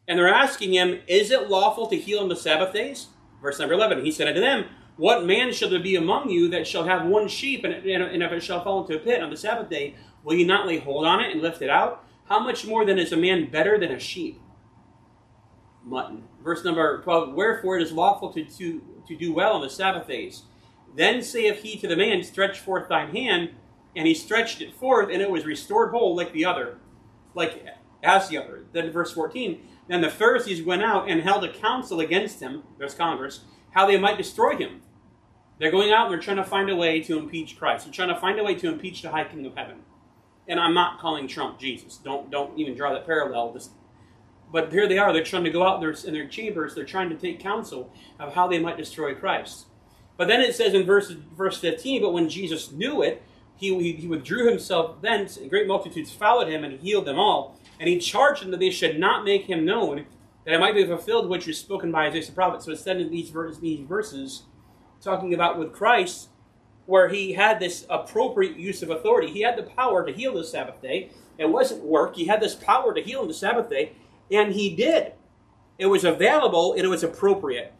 And 0.06 0.18
they're 0.18 0.32
asking 0.32 0.74
him, 0.74 1.00
Is 1.06 1.30
it 1.30 1.48
lawful 1.48 1.86
to 1.86 1.96
heal 1.96 2.18
on 2.20 2.28
the 2.28 2.36
Sabbath 2.36 2.74
days? 2.74 3.06
Verse 3.42 3.58
number 3.58 3.74
11. 3.74 4.04
He 4.04 4.12
said 4.12 4.28
unto 4.28 4.40
them, 4.40 4.66
What 4.96 5.26
man 5.26 5.52
shall 5.52 5.68
there 5.68 5.82
be 5.82 5.96
among 5.96 6.30
you 6.30 6.48
that 6.48 6.66
shall 6.66 6.84
have 6.84 7.06
one 7.06 7.28
sheep, 7.28 7.64
and, 7.64 7.74
and 7.74 8.22
if 8.22 8.32
it 8.32 8.42
shall 8.42 8.62
fall 8.62 8.82
into 8.82 8.96
a 8.96 9.00
pit 9.00 9.22
on 9.22 9.30
the 9.30 9.36
Sabbath 9.36 9.68
day, 9.68 9.96
will 10.22 10.34
ye 10.34 10.44
not 10.44 10.66
lay 10.66 10.78
hold 10.78 11.04
on 11.04 11.20
it 11.20 11.32
and 11.32 11.42
lift 11.42 11.60
it 11.60 11.70
out? 11.70 12.04
How 12.26 12.38
much 12.38 12.64
more 12.64 12.86
then 12.86 12.98
is 12.98 13.12
a 13.12 13.16
man 13.16 13.50
better 13.50 13.78
than 13.78 13.90
a 13.90 13.98
sheep? 13.98 14.40
Mutton. 15.84 16.22
Verse 16.42 16.64
number 16.64 17.02
12. 17.02 17.34
Wherefore 17.34 17.78
it 17.78 17.82
is 17.82 17.92
lawful 17.92 18.32
to, 18.32 18.44
to, 18.44 18.80
to 19.08 19.16
do 19.16 19.34
well 19.34 19.54
on 19.54 19.62
the 19.62 19.68
Sabbath 19.68 20.06
days. 20.06 20.42
Then 20.94 21.22
saith 21.22 21.62
he 21.62 21.76
to 21.78 21.88
the 21.88 21.96
man, 21.96 22.22
Stretch 22.22 22.60
forth 22.60 22.88
thine 22.88 23.14
hand 23.14 23.50
and 23.94 24.06
he 24.06 24.14
stretched 24.14 24.60
it 24.60 24.74
forth, 24.74 25.10
and 25.10 25.20
it 25.20 25.30
was 25.30 25.44
restored 25.44 25.90
whole 25.90 26.16
like 26.16 26.32
the 26.32 26.44
other, 26.44 26.78
like 27.34 27.66
as 28.02 28.28
the 28.28 28.38
other. 28.38 28.64
Then 28.72 28.90
verse 28.90 29.12
14, 29.12 29.60
then 29.88 30.00
the 30.00 30.10
Pharisees 30.10 30.62
went 30.62 30.82
out 30.82 31.08
and 31.08 31.22
held 31.22 31.44
a 31.44 31.52
council 31.52 32.00
against 32.00 32.40
him, 32.40 32.62
there's 32.78 32.94
Congress, 32.94 33.40
how 33.72 33.86
they 33.86 33.98
might 33.98 34.18
destroy 34.18 34.56
him. 34.56 34.82
They're 35.58 35.70
going 35.70 35.92
out 35.92 36.06
and 36.06 36.12
they're 36.12 36.20
trying 36.20 36.38
to 36.38 36.44
find 36.44 36.70
a 36.70 36.76
way 36.76 37.00
to 37.02 37.18
impeach 37.18 37.58
Christ. 37.58 37.84
They're 37.84 37.92
trying 37.92 38.14
to 38.14 38.20
find 38.20 38.38
a 38.38 38.44
way 38.44 38.54
to 38.54 38.68
impeach 38.68 39.02
the 39.02 39.10
High 39.10 39.24
King 39.24 39.46
of 39.46 39.56
Heaven. 39.56 39.80
And 40.48 40.58
I'm 40.58 40.74
not 40.74 40.98
calling 40.98 41.28
Trump 41.28 41.60
Jesus. 41.60 41.98
Don't 41.98 42.30
don't 42.30 42.58
even 42.58 42.74
draw 42.74 42.92
that 42.92 43.06
parallel. 43.06 43.56
But 44.50 44.72
here 44.72 44.88
they 44.88 44.98
are. 44.98 45.12
They're 45.12 45.22
trying 45.22 45.44
to 45.44 45.50
go 45.50 45.66
out 45.66 45.80
there 45.80 45.94
in 46.04 46.12
their 46.12 46.26
chambers. 46.26 46.74
They're 46.74 46.84
trying 46.84 47.10
to 47.10 47.16
take 47.16 47.38
counsel 47.38 47.92
of 48.18 48.34
how 48.34 48.48
they 48.48 48.58
might 48.58 48.76
destroy 48.76 49.14
Christ. 49.14 49.66
But 50.16 50.28
then 50.28 50.40
it 50.40 50.54
says 50.54 50.74
in 50.74 50.84
verse 50.84 51.10
verse 51.10 51.58
15, 51.58 52.02
but 52.02 52.12
when 52.12 52.28
Jesus 52.28 52.72
knew 52.72 53.02
it, 53.02 53.22
he, 53.56 53.92
he 53.92 54.08
withdrew 54.08 54.48
himself 54.48 55.00
thence, 55.00 55.36
and 55.36 55.48
great 55.48 55.68
multitudes 55.68 56.10
followed 56.10 56.48
him, 56.48 56.64
and 56.64 56.72
he 56.72 56.90
healed 56.90 57.04
them 57.04 57.18
all. 57.18 57.58
And 57.82 57.88
he 57.88 57.98
charged 57.98 58.44
them 58.44 58.52
that 58.52 58.60
they 58.60 58.70
should 58.70 59.00
not 59.00 59.24
make 59.24 59.46
him 59.46 59.64
known, 59.64 60.06
that 60.44 60.54
it 60.54 60.60
might 60.60 60.76
be 60.76 60.86
fulfilled 60.86 61.28
which 61.28 61.48
was 61.48 61.58
spoken 61.58 61.90
by 61.90 62.06
Isaiah 62.06 62.24
the 62.24 62.30
prophet. 62.30 62.62
So 62.62 62.70
it's 62.70 62.80
said 62.80 63.00
in 63.00 63.10
these, 63.10 63.32
these 63.60 63.80
verses, 63.80 64.44
talking 65.00 65.34
about 65.34 65.58
with 65.58 65.72
Christ, 65.72 66.28
where 66.86 67.08
he 67.08 67.32
had 67.32 67.58
this 67.58 67.84
appropriate 67.90 68.56
use 68.56 68.84
of 68.84 68.90
authority. 68.90 69.32
He 69.32 69.40
had 69.40 69.56
the 69.56 69.64
power 69.64 70.06
to 70.06 70.12
heal 70.12 70.34
the 70.34 70.44
Sabbath 70.44 70.80
day. 70.80 71.10
It 71.38 71.46
wasn't 71.46 71.82
work. 71.82 72.14
He 72.14 72.26
had 72.26 72.40
this 72.40 72.54
power 72.54 72.94
to 72.94 73.02
heal 73.02 73.18
on 73.18 73.26
the 73.26 73.34
Sabbath 73.34 73.68
day, 73.68 73.94
and 74.30 74.52
he 74.52 74.76
did. 74.76 75.14
It 75.76 75.86
was 75.86 76.04
available, 76.04 76.74
and 76.74 76.84
it 76.84 76.88
was 76.88 77.02
appropriate. 77.02 77.74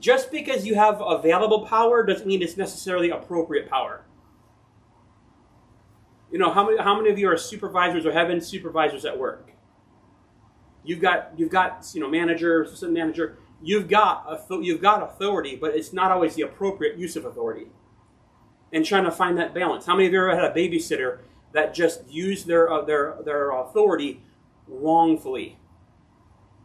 Just 0.00 0.32
because 0.32 0.66
you 0.66 0.74
have 0.74 1.00
available 1.00 1.64
power 1.64 2.04
doesn't 2.04 2.26
mean 2.26 2.42
it's 2.42 2.56
necessarily 2.56 3.10
appropriate 3.10 3.70
power. 3.70 4.04
You 6.30 6.38
know, 6.38 6.50
how 6.50 6.64
many, 6.66 6.78
how 6.78 6.96
many 6.96 7.10
of 7.10 7.18
you 7.18 7.28
are 7.28 7.36
supervisors 7.36 8.04
or 8.04 8.12
have 8.12 8.28
been 8.28 8.40
supervisors 8.40 9.04
at 9.04 9.18
work? 9.18 9.50
You've 10.84 11.00
got, 11.00 11.32
you've 11.36 11.50
got, 11.50 11.88
you 11.94 12.00
know, 12.00 12.08
manager, 12.08 12.62
assistant 12.62 12.92
manager. 12.92 13.38
You've 13.62 13.88
got, 13.88 14.46
you've 14.50 14.82
got 14.82 15.02
authority, 15.02 15.56
but 15.56 15.74
it's 15.74 15.92
not 15.92 16.10
always 16.10 16.34
the 16.34 16.42
appropriate 16.42 16.98
use 16.98 17.16
of 17.16 17.24
authority. 17.24 17.66
And 18.72 18.84
trying 18.84 19.04
to 19.04 19.10
find 19.10 19.38
that 19.38 19.54
balance. 19.54 19.86
How 19.86 19.94
many 19.94 20.06
of 20.06 20.12
you 20.12 20.18
ever 20.20 20.34
had 20.34 20.44
a 20.44 20.54
babysitter 20.54 21.20
that 21.52 21.74
just 21.74 22.08
used 22.08 22.46
their, 22.46 22.70
uh, 22.70 22.82
their, 22.82 23.16
their 23.24 23.50
authority 23.50 24.22
wrongfully? 24.68 25.58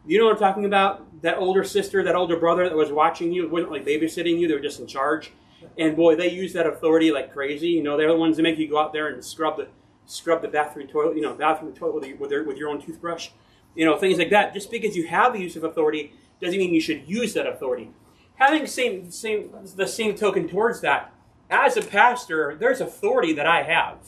You 0.06 0.20
know 0.20 0.26
what 0.26 0.34
I'm 0.34 0.40
talking 0.40 0.66
about? 0.66 1.22
That 1.22 1.38
older 1.38 1.64
sister, 1.64 2.04
that 2.04 2.16
older 2.16 2.36
brother 2.36 2.68
that 2.68 2.76
was 2.76 2.92
watching 2.92 3.32
you, 3.32 3.48
wasn't 3.48 3.72
like 3.72 3.86
babysitting 3.86 4.40
you, 4.40 4.48
they 4.48 4.56
were 4.56 4.60
just 4.60 4.80
in 4.80 4.88
charge. 4.88 5.32
And 5.78 5.96
boy, 5.96 6.16
they 6.16 6.32
use 6.32 6.54
that 6.54 6.68
authority 6.68 7.12
like 7.12 7.34
crazy. 7.34 7.70
You 7.70 7.84
know, 7.84 7.98
they're 7.98 8.10
the 8.10 8.18
ones 8.18 8.38
that 8.38 8.44
make 8.44 8.58
you 8.58 8.70
go 8.70 8.80
out 8.80 8.94
there 8.94 9.08
and 9.08 9.24
scrub 9.24 9.58
the 9.58 9.68
scrub 10.06 10.42
the 10.42 10.48
bathroom 10.48 10.88
toilet, 10.88 11.16
you 11.16 11.22
know, 11.22 11.34
bathroom 11.34 11.74
toilet 11.74 11.96
with 11.96 12.06
your, 12.06 12.18
with, 12.18 12.32
your, 12.32 12.44
with 12.44 12.58
your 12.58 12.70
own 12.70 12.82
toothbrush, 12.82 13.30
you 13.76 13.86
know, 13.86 13.98
things 13.98 14.18
like 14.18 14.30
that. 14.30 14.54
Just 14.54 14.70
because 14.70 14.96
you 14.96 15.08
have 15.08 15.34
the 15.34 15.40
use 15.40 15.56
of 15.56 15.64
authority 15.64 16.14
doesn't 16.42 16.58
mean 16.58 16.74
you 16.74 16.82
should 16.82 17.08
use 17.08 17.34
that 17.34 17.48
authority. 17.48 17.92
Having 18.36 18.68
same, 18.68 19.12
same, 19.12 19.52
the 19.76 19.88
same 19.88 20.16
token 20.16 20.50
towards 20.50 20.82
that, 20.82 21.14
as 21.50 21.78
a 21.78 21.82
pastor, 21.82 22.56
there's 22.60 22.82
authority 22.82 23.34
that 23.34 23.46
I 23.46 23.64
have 23.64 24.00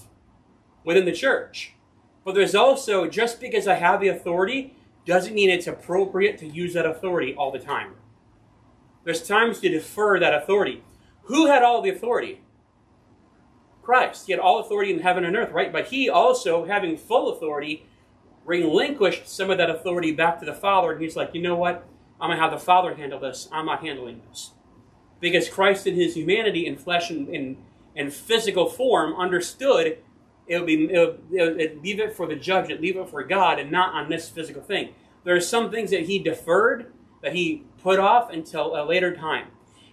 within 0.83 1.05
the 1.05 1.11
church. 1.11 1.73
But 2.25 2.35
there's 2.35 2.55
also, 2.55 3.07
just 3.07 3.39
because 3.39 3.67
I 3.67 3.75
have 3.75 4.01
the 4.01 4.07
authority, 4.07 4.75
doesn't 5.05 5.33
mean 5.33 5.49
it's 5.49 5.67
appropriate 5.67 6.37
to 6.39 6.47
use 6.47 6.73
that 6.73 6.85
authority 6.85 7.35
all 7.35 7.51
the 7.51 7.59
time. 7.59 7.95
There's 9.03 9.27
times 9.27 9.59
to 9.59 9.69
defer 9.69 10.19
that 10.19 10.33
authority. 10.33 10.83
Who 11.23 11.47
had 11.47 11.63
all 11.63 11.81
the 11.81 11.89
authority? 11.89 12.41
Christ. 13.81 14.27
He 14.27 14.33
had 14.33 14.39
all 14.39 14.59
authority 14.59 14.91
in 14.91 14.99
heaven 14.99 15.25
and 15.25 15.35
earth, 15.35 15.51
right? 15.51 15.71
But 15.71 15.87
he 15.87 16.09
also, 16.09 16.65
having 16.65 16.97
full 16.97 17.33
authority, 17.33 17.85
relinquished 18.45 19.27
some 19.27 19.49
of 19.49 19.57
that 19.57 19.69
authority 19.69 20.11
back 20.11 20.39
to 20.39 20.45
the 20.45 20.53
Father, 20.53 20.91
and 20.91 21.01
he's 21.01 21.15
like, 21.15 21.31
you 21.33 21.41
know 21.41 21.55
what? 21.55 21.85
I'm 22.19 22.29
going 22.29 22.37
to 22.37 22.41
have 22.41 22.51
the 22.51 22.65
Father 22.65 22.95
handle 22.95 23.19
this. 23.19 23.49
I'm 23.51 23.65
not 23.65 23.83
handling 23.83 24.21
this. 24.29 24.51
Because 25.19 25.49
Christ, 25.49 25.87
in 25.87 25.95
his 25.95 26.15
humanity, 26.15 26.65
in 26.65 26.77
flesh 26.77 27.09
and 27.09 27.29
in, 27.29 27.57
in 27.95 28.11
physical 28.11 28.69
form, 28.69 29.13
understood 29.15 29.97
it 30.45 30.57
would 30.57 30.67
be 30.67 30.91
it 30.91 30.99
would, 30.99 31.21
it 31.31 31.57
would 31.57 31.83
leave 31.83 31.99
it 31.99 32.13
for 32.13 32.27
the 32.27 32.35
judge, 32.35 32.69
it 32.69 32.81
leave 32.81 32.97
it 32.97 33.09
for 33.09 33.23
God, 33.23 33.59
and 33.59 33.71
not 33.71 33.93
on 33.93 34.09
this 34.09 34.29
physical 34.29 34.61
thing. 34.61 34.93
There 35.23 35.35
are 35.35 35.41
some 35.41 35.71
things 35.71 35.91
that 35.91 36.01
he 36.01 36.19
deferred, 36.19 36.91
that 37.21 37.33
he 37.33 37.63
put 37.81 37.99
off 37.99 38.29
until 38.29 38.75
a 38.75 38.83
later 38.83 39.15
time. 39.15 39.47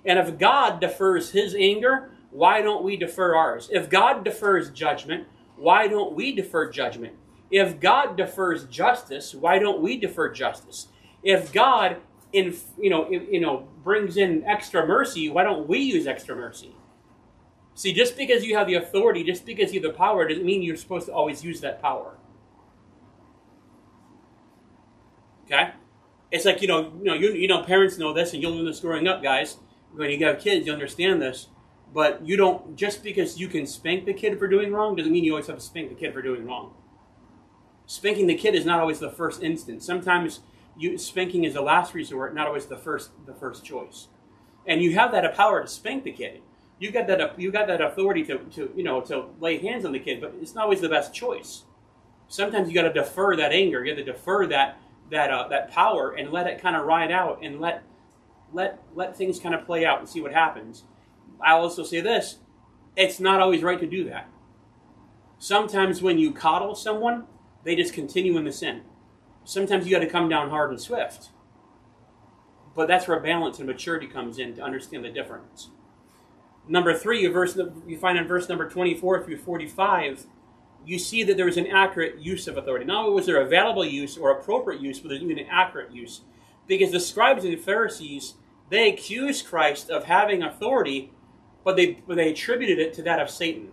And 0.04 0.18
if 0.18 0.38
God 0.38 0.80
defers 0.80 1.30
his 1.32 1.54
anger, 1.54 2.10
why 2.30 2.62
don't 2.62 2.84
we 2.84 2.96
defer 2.96 3.34
ours? 3.34 3.68
If 3.72 3.90
God 3.90 4.24
defers 4.24 4.70
judgment, 4.70 5.26
why 5.56 5.88
don't 5.88 6.14
we 6.14 6.34
defer 6.34 6.70
judgment? 6.70 7.14
If 7.50 7.80
God 7.80 8.16
defers 8.16 8.64
justice, 8.64 9.34
why 9.34 9.58
don't 9.58 9.82
we 9.82 9.98
defer 9.98 10.32
justice? 10.32 10.88
If 11.22 11.52
God 11.52 11.96
in 12.32 12.54
you 12.78 12.88
know 12.88 13.10
you 13.10 13.40
know 13.40 13.68
brings 13.82 14.16
in 14.16 14.44
extra 14.44 14.86
mercy, 14.86 15.28
why 15.28 15.42
don't 15.42 15.68
we 15.68 15.78
use 15.78 16.06
extra 16.06 16.36
mercy? 16.36 16.74
See, 17.74 17.92
just 17.92 18.16
because 18.16 18.44
you 18.44 18.56
have 18.56 18.66
the 18.66 18.74
authority, 18.74 19.24
just 19.24 19.46
because 19.46 19.72
you 19.72 19.80
have 19.80 19.92
the 19.92 19.96
power, 19.96 20.28
doesn't 20.28 20.44
mean 20.44 20.62
you're 20.62 20.76
supposed 20.76 21.06
to 21.06 21.12
always 21.12 21.42
use 21.42 21.60
that 21.62 21.80
power. 21.80 22.16
Okay? 25.46 25.70
It's 26.30 26.44
like, 26.44 26.62
you 26.62 26.68
know, 26.68 26.92
you 26.98 27.04
know, 27.04 27.14
you, 27.14 27.32
you 27.32 27.48
know, 27.48 27.62
parents 27.62 27.98
know 27.98 28.12
this, 28.12 28.34
and 28.34 28.42
you'll 28.42 28.54
learn 28.54 28.66
this 28.66 28.80
growing 28.80 29.08
up, 29.08 29.22
guys. 29.22 29.56
When 29.94 30.10
you 30.10 30.24
have 30.26 30.40
kids, 30.40 30.66
you 30.66 30.72
understand 30.72 31.20
this. 31.20 31.48
But 31.92 32.24
you 32.24 32.36
don't, 32.36 32.76
just 32.76 33.02
because 33.02 33.40
you 33.40 33.48
can 33.48 33.66
spank 33.66 34.06
the 34.06 34.14
kid 34.14 34.38
for 34.38 34.46
doing 34.46 34.72
wrong, 34.72 34.94
doesn't 34.94 35.10
mean 35.10 35.24
you 35.24 35.32
always 35.32 35.48
have 35.48 35.56
to 35.56 35.62
spank 35.62 35.88
the 35.88 35.96
kid 35.96 36.12
for 36.12 36.22
doing 36.22 36.46
wrong. 36.46 36.74
Spanking 37.86 38.28
the 38.28 38.36
kid 38.36 38.54
is 38.54 38.64
not 38.64 38.78
always 38.78 39.00
the 39.00 39.10
first 39.10 39.42
instance. 39.42 39.84
Sometimes 39.84 40.40
you, 40.78 40.96
spanking 40.98 41.42
is 41.42 41.54
the 41.54 41.62
last 41.62 41.92
resort, 41.92 42.32
not 42.32 42.46
always 42.46 42.66
the 42.66 42.76
first, 42.76 43.10
the 43.26 43.34
first 43.34 43.64
choice. 43.64 44.06
And 44.66 44.80
you 44.80 44.94
have 44.94 45.10
that 45.10 45.34
power 45.34 45.62
to 45.62 45.66
spank 45.66 46.04
the 46.04 46.12
kid 46.12 46.42
you 46.80 46.90
got 46.90 47.06
that 47.06 47.38
you 47.38 47.52
got 47.52 47.68
that 47.68 47.80
authority 47.80 48.24
to, 48.24 48.38
to 48.38 48.72
you 48.74 48.82
know 48.82 49.00
to 49.02 49.26
lay 49.38 49.58
hands 49.58 49.84
on 49.84 49.92
the 49.92 50.00
kid, 50.00 50.20
but 50.20 50.34
it's 50.40 50.54
not 50.54 50.64
always 50.64 50.80
the 50.80 50.88
best 50.88 51.14
choice. 51.14 51.64
Sometimes 52.26 52.68
you 52.68 52.74
got 52.74 52.82
to 52.82 52.92
defer 52.92 53.36
that 53.36 53.52
anger. 53.52 53.84
You 53.84 53.94
got 53.94 54.04
to 54.04 54.12
defer 54.12 54.46
that 54.48 54.80
that 55.10 55.30
uh, 55.30 55.46
that 55.48 55.70
power 55.70 56.12
and 56.12 56.32
let 56.32 56.46
it 56.46 56.60
kind 56.60 56.74
of 56.74 56.86
ride 56.86 57.12
out 57.12 57.40
and 57.42 57.60
let 57.60 57.82
let 58.52 58.82
let 58.94 59.16
things 59.16 59.38
kind 59.38 59.54
of 59.54 59.66
play 59.66 59.84
out 59.84 59.98
and 59.98 60.08
see 60.08 60.20
what 60.20 60.32
happens. 60.32 60.84
I'll 61.42 61.62
also 61.62 61.84
say 61.84 62.00
this: 62.00 62.38
it's 62.96 63.20
not 63.20 63.40
always 63.40 63.62
right 63.62 63.80
to 63.80 63.86
do 63.86 64.04
that. 64.04 64.28
Sometimes 65.38 66.02
when 66.02 66.18
you 66.18 66.32
coddle 66.32 66.74
someone, 66.74 67.26
they 67.64 67.74
just 67.74 67.94
continue 67.94 68.36
in 68.36 68.44
the 68.44 68.52
sin. 68.52 68.82
Sometimes 69.44 69.86
you 69.86 69.92
got 69.92 70.00
to 70.00 70.06
come 70.06 70.28
down 70.28 70.50
hard 70.50 70.70
and 70.70 70.80
swift. 70.80 71.30
But 72.74 72.88
that's 72.88 73.08
where 73.08 73.18
balance 73.18 73.58
and 73.58 73.66
maturity 73.66 74.06
comes 74.06 74.38
in 74.38 74.54
to 74.56 74.62
understand 74.62 75.04
the 75.04 75.10
difference. 75.10 75.70
Number 76.68 76.94
three, 76.94 77.26
verse, 77.26 77.58
you 77.86 77.98
find 77.98 78.18
in 78.18 78.28
verse 78.28 78.48
number 78.48 78.68
24 78.68 79.24
through 79.24 79.38
45, 79.38 80.26
you 80.84 80.98
see 80.98 81.22
that 81.24 81.36
there 81.36 81.46
was 81.46 81.56
an 81.56 81.66
accurate 81.66 82.20
use 82.20 82.46
of 82.46 82.56
authority. 82.56 82.84
Not 82.84 83.04
only 83.04 83.14
was 83.14 83.26
there 83.26 83.40
a 83.40 83.44
available 83.44 83.84
use 83.84 84.16
or 84.16 84.30
appropriate 84.30 84.80
use, 84.80 85.00
but 85.00 85.08
there's 85.08 85.22
even 85.22 85.38
an 85.38 85.46
accurate 85.50 85.92
use. 85.92 86.20
Because 86.66 86.92
the 86.92 87.00
scribes 87.00 87.44
and 87.44 87.52
the 87.52 87.58
Pharisees, 87.58 88.34
they 88.70 88.88
accused 88.88 89.46
Christ 89.46 89.90
of 89.90 90.04
having 90.04 90.42
authority, 90.42 91.12
but 91.64 91.76
they, 91.76 91.98
they 92.08 92.30
attributed 92.30 92.78
it 92.78 92.94
to 92.94 93.02
that 93.02 93.20
of 93.20 93.28
Satan. 93.28 93.68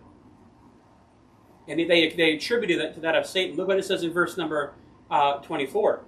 And 1.68 1.78
they, 1.78 2.12
they 2.16 2.32
attributed 2.34 2.80
it 2.80 2.94
to 2.94 3.00
that 3.00 3.14
of 3.14 3.26
Satan. 3.26 3.56
Look 3.56 3.68
what 3.68 3.78
it 3.78 3.84
says 3.84 4.02
in 4.02 4.12
verse 4.12 4.36
number 4.36 4.74
uh, 5.10 5.38
24. 5.38 6.04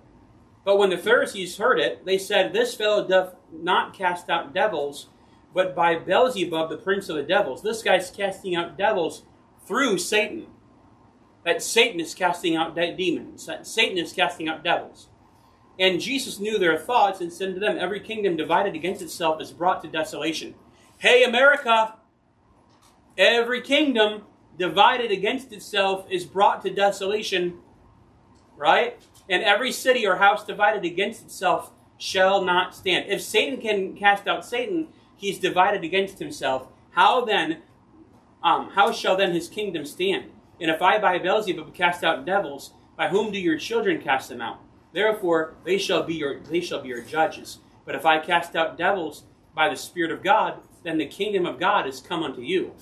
But 0.64 0.78
when 0.78 0.90
the 0.90 0.98
Pharisees 0.98 1.56
heard 1.56 1.78
it, 1.78 2.04
they 2.04 2.18
said, 2.18 2.52
This 2.52 2.74
fellow 2.74 3.06
doth 3.06 3.34
not 3.52 3.94
cast 3.94 4.28
out 4.28 4.52
devils, 4.52 5.08
but 5.54 5.74
by 5.74 5.96
Beelzebub, 5.96 6.68
the 6.68 6.76
prince 6.76 7.08
of 7.08 7.16
the 7.16 7.22
devils. 7.22 7.62
This 7.62 7.82
guy's 7.82 8.10
casting 8.10 8.56
out 8.56 8.76
devils 8.76 9.22
through 9.66 9.98
Satan. 9.98 10.46
That 11.44 11.62
Satan 11.62 12.00
is 12.00 12.14
casting 12.14 12.56
out 12.56 12.74
demons. 12.74 13.46
That 13.46 13.66
Satan 13.66 13.98
is 13.98 14.12
casting 14.12 14.48
out 14.48 14.64
devils. 14.64 15.09
And 15.78 16.00
Jesus 16.00 16.38
knew 16.38 16.58
their 16.58 16.76
thoughts 16.76 17.20
and 17.20 17.32
said 17.32 17.54
to 17.54 17.60
them, 17.60 17.78
Every 17.78 18.00
kingdom 18.00 18.36
divided 18.36 18.74
against 18.74 19.02
itself 19.02 19.40
is 19.40 19.52
brought 19.52 19.82
to 19.82 19.88
desolation. 19.88 20.54
Hey, 20.98 21.24
America! 21.24 21.94
Every 23.16 23.60
kingdom 23.62 24.24
divided 24.58 25.10
against 25.10 25.52
itself 25.52 26.06
is 26.10 26.24
brought 26.24 26.62
to 26.62 26.70
desolation. 26.70 27.58
Right? 28.56 29.00
And 29.28 29.42
every 29.42 29.72
city 29.72 30.06
or 30.06 30.16
house 30.16 30.44
divided 30.44 30.84
against 30.84 31.22
itself 31.22 31.72
shall 31.96 32.42
not 32.42 32.74
stand. 32.74 33.10
If 33.10 33.22
Satan 33.22 33.60
can 33.60 33.96
cast 33.96 34.26
out 34.26 34.44
Satan, 34.44 34.88
he's 35.16 35.38
divided 35.38 35.84
against 35.84 36.18
himself. 36.18 36.66
How 36.90 37.24
then, 37.24 37.58
um, 38.42 38.70
how 38.70 38.90
shall 38.92 39.16
then 39.16 39.32
his 39.32 39.48
kingdom 39.48 39.84
stand? 39.84 40.30
And 40.60 40.70
if 40.70 40.82
I 40.82 40.98
by 40.98 41.18
Beelzebub 41.18 41.74
cast 41.74 42.04
out 42.04 42.26
devils, 42.26 42.72
by 42.96 43.08
whom 43.08 43.30
do 43.32 43.38
your 43.38 43.56
children 43.56 44.00
cast 44.00 44.28
them 44.28 44.40
out? 44.40 44.60
Therefore 44.92 45.54
they 45.64 45.78
shall 45.78 46.02
be 46.02 46.14
your 46.14 46.40
they 46.40 46.60
shall 46.60 46.82
be 46.82 46.88
your 46.88 47.02
judges. 47.02 47.58
But 47.84 47.94
if 47.94 48.06
I 48.06 48.18
cast 48.18 48.56
out 48.56 48.78
devils 48.78 49.24
by 49.54 49.68
the 49.68 49.76
Spirit 49.76 50.12
of 50.12 50.22
God, 50.22 50.60
then 50.82 50.98
the 50.98 51.06
kingdom 51.06 51.46
of 51.46 51.58
God 51.58 51.86
is 51.86 52.00
come 52.00 52.22
unto 52.22 52.40
you. 52.40 52.74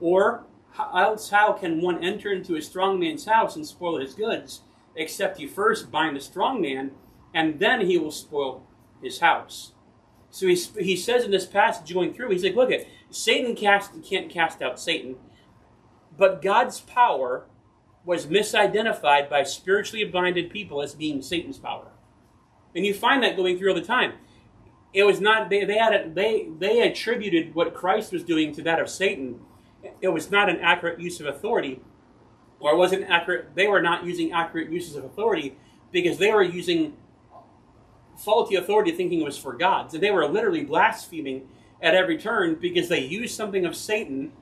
Or 0.00 0.44
else 0.78 1.30
how 1.30 1.52
can 1.52 1.80
one 1.80 2.02
enter 2.02 2.32
into 2.32 2.56
a 2.56 2.62
strong 2.62 2.98
man's 2.98 3.24
house 3.24 3.56
and 3.56 3.66
spoil 3.66 3.98
his 4.00 4.14
goods, 4.14 4.62
except 4.94 5.40
you 5.40 5.48
first 5.48 5.90
bind 5.90 6.16
the 6.16 6.20
strong 6.20 6.60
man, 6.60 6.92
and 7.34 7.58
then 7.58 7.82
he 7.82 7.98
will 7.98 8.10
spoil 8.10 8.66
his 9.02 9.20
house. 9.20 9.72
So 10.30 10.46
he, 10.46 10.54
he 10.54 10.96
says 10.96 11.24
in 11.24 11.30
this 11.30 11.46
passage 11.46 11.92
going 11.92 12.12
through, 12.12 12.30
he's 12.30 12.44
like, 12.44 12.56
look 12.56 12.70
at 12.70 12.86
Satan 13.10 13.54
cast, 13.54 13.92
can't 14.02 14.28
cast 14.28 14.60
out 14.60 14.80
Satan, 14.80 15.16
but 16.16 16.42
God's 16.42 16.80
power 16.80 17.46
was 18.06 18.26
misidentified 18.26 19.28
by 19.28 19.42
spiritually 19.42 20.04
blinded 20.04 20.48
people 20.48 20.80
as 20.80 20.94
being 20.94 21.20
Satan's 21.20 21.58
power. 21.58 21.88
And 22.74 22.86
you 22.86 22.94
find 22.94 23.22
that 23.22 23.36
going 23.36 23.58
through 23.58 23.70
all 23.70 23.74
the 23.74 23.82
time. 23.82 24.12
It 24.94 25.02
was 25.02 25.20
not 25.20 25.50
they, 25.50 25.64
they 25.64 25.76
had 25.76 25.92
a, 25.92 26.08
they 26.08 26.48
they 26.58 26.80
attributed 26.80 27.54
what 27.54 27.74
Christ 27.74 28.12
was 28.12 28.22
doing 28.22 28.54
to 28.54 28.62
that 28.62 28.80
of 28.80 28.88
Satan. 28.88 29.40
It 30.00 30.08
was 30.08 30.30
not 30.30 30.48
an 30.48 30.58
accurate 30.60 31.00
use 31.00 31.20
of 31.20 31.26
authority, 31.26 31.80
or 32.60 32.72
it 32.72 32.76
wasn't 32.76 33.10
accurate. 33.10 33.54
They 33.54 33.66
were 33.66 33.82
not 33.82 34.06
using 34.06 34.32
accurate 34.32 34.70
uses 34.70 34.94
of 34.94 35.04
authority 35.04 35.58
because 35.90 36.18
they 36.18 36.32
were 36.32 36.42
using 36.42 36.96
faulty 38.16 38.54
authority 38.54 38.92
thinking 38.92 39.20
it 39.20 39.24
was 39.24 39.36
for 39.36 39.52
God. 39.52 39.90
So 39.90 39.98
they 39.98 40.10
were 40.10 40.26
literally 40.26 40.64
blaspheming 40.64 41.48
at 41.82 41.94
every 41.94 42.16
turn 42.16 42.54
because 42.54 42.88
they 42.88 43.00
used 43.04 43.34
something 43.34 43.66
of 43.66 43.76
Satan 43.76 44.32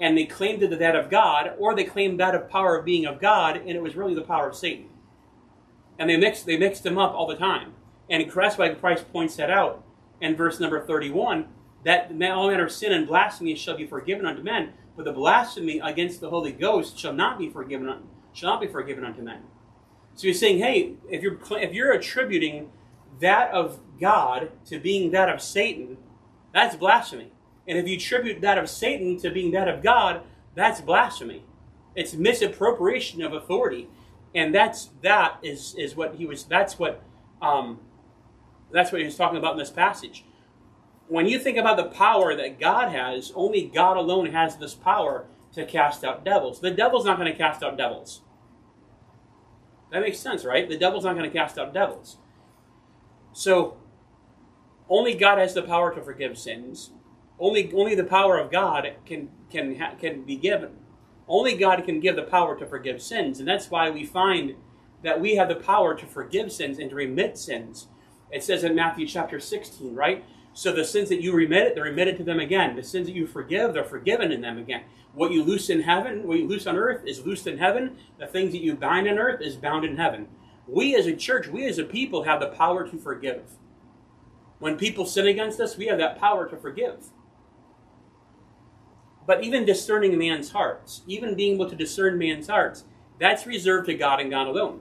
and 0.00 0.16
they 0.16 0.24
claimed 0.24 0.62
it 0.62 0.78
that 0.78 0.96
of 0.96 1.10
God, 1.10 1.52
or 1.58 1.74
they 1.74 1.84
claimed 1.84 2.18
that 2.18 2.34
of 2.34 2.48
power 2.48 2.78
of 2.78 2.84
being 2.84 3.04
of 3.04 3.20
God, 3.20 3.56
and 3.56 3.70
it 3.70 3.82
was 3.82 3.94
really 3.94 4.14
the 4.14 4.22
power 4.22 4.48
of 4.48 4.56
Satan. 4.56 4.86
And 5.98 6.08
they 6.08 6.16
mixed 6.16 6.46
they 6.46 6.56
mixed 6.56 6.82
them 6.82 6.98
up 6.98 7.12
all 7.12 7.26
the 7.26 7.36
time. 7.36 7.74
And 8.08 8.28
Christ 8.30 8.58
points 9.12 9.36
that 9.36 9.50
out 9.50 9.84
in 10.20 10.34
verse 10.34 10.58
number 10.58 10.84
31 10.84 11.46
that 11.84 12.10
all 12.10 12.48
manner 12.48 12.64
of 12.64 12.72
sin 12.72 12.92
and 12.92 13.06
blasphemy 13.06 13.54
shall 13.54 13.76
be 13.76 13.86
forgiven 13.86 14.26
unto 14.26 14.42
men, 14.42 14.72
but 14.96 15.04
the 15.04 15.12
blasphemy 15.12 15.78
against 15.78 16.20
the 16.20 16.30
Holy 16.30 16.52
Ghost 16.52 16.98
shall 16.98 17.12
not 17.12 17.38
be 17.38 17.48
forgiven 17.48 18.02
shall 18.32 18.50
not 18.50 18.60
be 18.60 18.66
forgiven 18.66 19.04
unto 19.04 19.22
men. 19.22 19.42
So 20.14 20.26
he's 20.26 20.40
saying, 20.40 20.58
hey, 20.58 20.94
if 21.10 21.22
you're 21.22 21.38
if 21.52 21.72
you're 21.72 21.92
attributing 21.92 22.70
that 23.20 23.50
of 23.52 23.80
God 24.00 24.50
to 24.66 24.78
being 24.78 25.10
that 25.12 25.28
of 25.28 25.40
Satan, 25.40 25.98
that's 26.52 26.76
blasphemy. 26.76 27.32
And 27.70 27.78
if 27.78 27.86
you 27.86 27.94
attribute 27.94 28.40
that 28.40 28.58
of 28.58 28.68
Satan 28.68 29.16
to 29.18 29.30
being 29.30 29.52
that 29.52 29.68
of 29.68 29.80
God, 29.80 30.22
that's 30.56 30.80
blasphemy. 30.80 31.44
It's 31.94 32.14
misappropriation 32.14 33.22
of 33.22 33.32
authority. 33.32 33.88
And 34.34 34.52
that's 34.52 34.90
that 35.02 35.38
is 35.40 35.76
is 35.78 35.94
what 35.94 36.16
he 36.16 36.26
was 36.26 36.42
that's 36.42 36.80
what 36.80 37.00
um, 37.40 37.78
that's 38.72 38.90
what 38.90 39.00
he 39.00 39.04
was 39.04 39.16
talking 39.16 39.38
about 39.38 39.52
in 39.52 39.58
this 39.58 39.70
passage. 39.70 40.24
When 41.06 41.26
you 41.26 41.38
think 41.38 41.58
about 41.58 41.76
the 41.76 41.84
power 41.84 42.34
that 42.34 42.58
God 42.58 42.90
has, 42.90 43.30
only 43.36 43.62
God 43.72 43.96
alone 43.96 44.26
has 44.32 44.56
this 44.56 44.74
power 44.74 45.26
to 45.54 45.64
cast 45.64 46.02
out 46.02 46.24
devils. 46.24 46.60
The 46.60 46.72
devil's 46.72 47.04
not 47.04 47.18
going 47.18 47.30
to 47.30 47.38
cast 47.38 47.62
out 47.62 47.76
devils. 47.76 48.22
That 49.92 50.00
makes 50.00 50.18
sense, 50.18 50.44
right? 50.44 50.68
The 50.68 50.76
devil's 50.76 51.04
not 51.04 51.16
going 51.16 51.30
to 51.30 51.36
cast 51.36 51.56
out 51.56 51.72
devils. 51.72 52.16
So, 53.32 53.76
only 54.88 55.14
God 55.14 55.38
has 55.38 55.54
the 55.54 55.62
power 55.62 55.94
to 55.94 56.02
forgive 56.02 56.36
sins. 56.36 56.90
Only, 57.40 57.72
only 57.72 57.94
the 57.94 58.04
power 58.04 58.38
of 58.38 58.52
God 58.52 58.86
can 59.06 59.30
can 59.50 59.74
can 59.98 60.22
be 60.22 60.36
given. 60.36 60.76
Only 61.26 61.56
God 61.56 61.84
can 61.84 61.98
give 62.00 62.16
the 62.16 62.22
power 62.22 62.58
to 62.58 62.66
forgive 62.66 63.00
sins, 63.00 63.38
and 63.38 63.48
that's 63.48 63.70
why 63.70 63.88
we 63.90 64.04
find 64.04 64.54
that 65.02 65.20
we 65.20 65.36
have 65.36 65.48
the 65.48 65.56
power 65.56 65.94
to 65.94 66.06
forgive 66.06 66.52
sins 66.52 66.78
and 66.78 66.90
to 66.90 66.96
remit 66.96 67.38
sins. 67.38 67.88
It 68.30 68.44
says 68.44 68.64
in 68.64 68.74
Matthew 68.74 69.06
chapter 69.06 69.40
16, 69.40 69.94
right? 69.94 70.24
So 70.52 70.72
the 70.72 70.84
sins 70.84 71.08
that 71.08 71.22
you 71.22 71.32
remit, 71.32 71.74
they're 71.74 71.84
remitted 71.84 72.16
to 72.18 72.24
them 72.24 72.40
again. 72.40 72.76
The 72.76 72.82
sins 72.82 73.06
that 73.06 73.14
you 73.14 73.26
forgive, 73.26 73.72
they're 73.72 73.84
forgiven 73.84 74.32
in 74.32 74.40
them 74.40 74.58
again. 74.58 74.82
What 75.14 75.32
you 75.32 75.42
loose 75.42 75.70
in 75.70 75.82
heaven, 75.82 76.26
what 76.26 76.38
you 76.38 76.46
loose 76.46 76.66
on 76.66 76.76
earth 76.76 77.02
is 77.06 77.24
loosed 77.24 77.46
in 77.46 77.58
heaven. 77.58 77.96
The 78.18 78.26
things 78.26 78.52
that 78.52 78.62
you 78.62 78.74
bind 78.74 79.08
on 79.08 79.18
earth 79.18 79.40
is 79.40 79.56
bound 79.56 79.84
in 79.84 79.96
heaven. 79.96 80.28
We 80.66 80.94
as 80.94 81.06
a 81.06 81.16
church, 81.16 81.48
we 81.48 81.66
as 81.66 81.78
a 81.78 81.84
people 81.84 82.24
have 82.24 82.40
the 82.40 82.48
power 82.48 82.86
to 82.88 82.98
forgive. 82.98 83.52
When 84.58 84.76
people 84.76 85.06
sin 85.06 85.26
against 85.26 85.58
us, 85.58 85.76
we 85.76 85.86
have 85.86 85.98
that 85.98 86.18
power 86.18 86.48
to 86.48 86.56
forgive. 86.56 87.06
But 89.30 89.44
even 89.44 89.64
discerning 89.64 90.18
man's 90.18 90.50
hearts, 90.50 91.02
even 91.06 91.36
being 91.36 91.54
able 91.54 91.70
to 91.70 91.76
discern 91.76 92.18
man's 92.18 92.48
hearts, 92.48 92.82
that's 93.20 93.46
reserved 93.46 93.86
to 93.86 93.94
God 93.94 94.18
and 94.18 94.28
God 94.28 94.48
alone. 94.48 94.80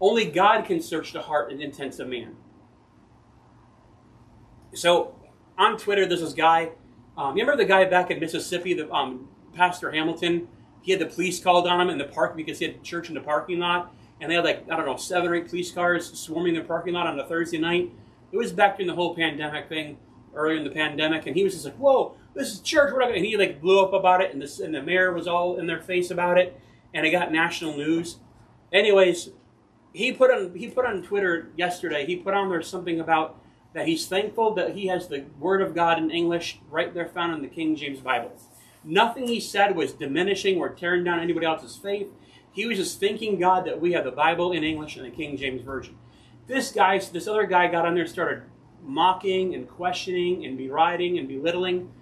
Only 0.00 0.24
God 0.24 0.64
can 0.64 0.80
search 0.80 1.12
the 1.12 1.20
heart 1.20 1.52
and 1.52 1.60
intents 1.60 1.98
of 1.98 2.08
man. 2.08 2.36
So 4.72 5.14
on 5.58 5.76
Twitter, 5.76 6.06
there's 6.06 6.22
this 6.22 6.32
guy. 6.32 6.70
Um, 7.18 7.36
you 7.36 7.42
remember 7.42 7.62
the 7.62 7.68
guy 7.68 7.84
back 7.84 8.10
in 8.10 8.18
Mississippi, 8.18 8.72
the 8.72 8.90
um, 8.90 9.28
Pastor 9.52 9.90
Hamilton? 9.90 10.48
He 10.80 10.92
had 10.92 11.00
the 11.02 11.04
police 11.14 11.38
called 11.38 11.66
on 11.66 11.82
him 11.82 11.90
in 11.90 11.98
the 11.98 12.06
park 12.06 12.38
because 12.38 12.60
he 12.60 12.64
had 12.64 12.82
church 12.82 13.10
in 13.10 13.14
the 13.14 13.20
parking 13.20 13.58
lot, 13.58 13.94
and 14.22 14.30
they 14.30 14.36
had 14.36 14.44
like 14.44 14.64
I 14.70 14.76
don't 14.78 14.86
know 14.86 14.96
seven 14.96 15.28
or 15.28 15.34
eight 15.34 15.50
police 15.50 15.70
cars 15.70 16.18
swarming 16.18 16.54
the 16.54 16.62
parking 16.62 16.94
lot 16.94 17.06
on 17.06 17.20
a 17.20 17.26
Thursday 17.26 17.58
night. 17.58 17.92
It 18.32 18.38
was 18.38 18.52
back 18.52 18.78
during 18.78 18.88
the 18.88 18.94
whole 18.94 19.14
pandemic 19.14 19.68
thing, 19.68 19.98
earlier 20.34 20.56
in 20.56 20.64
the 20.64 20.70
pandemic, 20.70 21.26
and 21.26 21.36
he 21.36 21.44
was 21.44 21.52
just 21.52 21.66
like, 21.66 21.76
"Whoa, 21.76 22.16
this 22.34 22.52
is 22.52 22.60
church." 22.60 22.92
We're 22.92 23.00
not 23.00 23.06
gonna. 23.06 23.16
And 23.16 23.26
he 23.26 23.36
like 23.36 23.60
blew 23.60 23.80
up 23.80 23.92
about 23.92 24.20
it, 24.20 24.32
and 24.32 24.40
this 24.40 24.60
and 24.60 24.74
the 24.74 24.82
mayor 24.82 25.12
was 25.12 25.26
all 25.26 25.56
in 25.56 25.66
their 25.66 25.80
face 25.80 26.10
about 26.10 26.38
it, 26.38 26.58
and 26.94 27.06
it 27.06 27.10
got 27.10 27.32
national 27.32 27.76
news. 27.76 28.18
Anyways, 28.72 29.30
he 29.92 30.12
put 30.12 30.30
on 30.30 30.54
he 30.54 30.68
put 30.68 30.86
on 30.86 31.02
Twitter 31.02 31.50
yesterday. 31.56 32.06
He 32.06 32.16
put 32.16 32.34
on 32.34 32.48
there 32.48 32.62
something 32.62 33.00
about 33.00 33.40
that 33.72 33.86
he's 33.86 34.06
thankful 34.06 34.52
that 34.54 34.74
he 34.74 34.88
has 34.88 35.08
the 35.08 35.24
Word 35.38 35.62
of 35.62 35.74
God 35.74 35.98
in 35.98 36.10
English 36.10 36.60
right 36.70 36.92
there 36.92 37.06
found 37.06 37.34
in 37.34 37.42
the 37.42 37.48
King 37.48 37.76
James 37.76 38.00
Bible. 38.00 38.32
Nothing 38.82 39.28
he 39.28 39.40
said 39.40 39.76
was 39.76 39.92
diminishing 39.92 40.58
or 40.58 40.70
tearing 40.70 41.04
down 41.04 41.20
anybody 41.20 41.46
else's 41.46 41.76
faith. 41.76 42.08
He 42.52 42.66
was 42.66 42.78
just 42.78 42.98
thanking 42.98 43.38
God 43.38 43.64
that 43.66 43.80
we 43.80 43.92
have 43.92 44.04
the 44.04 44.10
Bible 44.10 44.52
in 44.52 44.64
English 44.64 44.96
and 44.96 45.06
the 45.06 45.10
King 45.10 45.36
James 45.36 45.62
Version. 45.62 45.96
This 46.46 46.72
guy, 46.72 46.98
this 46.98 47.28
other 47.28 47.46
guy 47.46 47.68
got 47.68 47.86
on 47.86 47.94
there 47.94 48.02
and 48.02 48.10
started 48.10 48.42
mocking 48.82 49.54
and 49.54 49.68
questioning 49.68 50.44
and 50.44 50.58
beriding 50.58 51.18
and 51.18 51.28
belittling. 51.28 51.92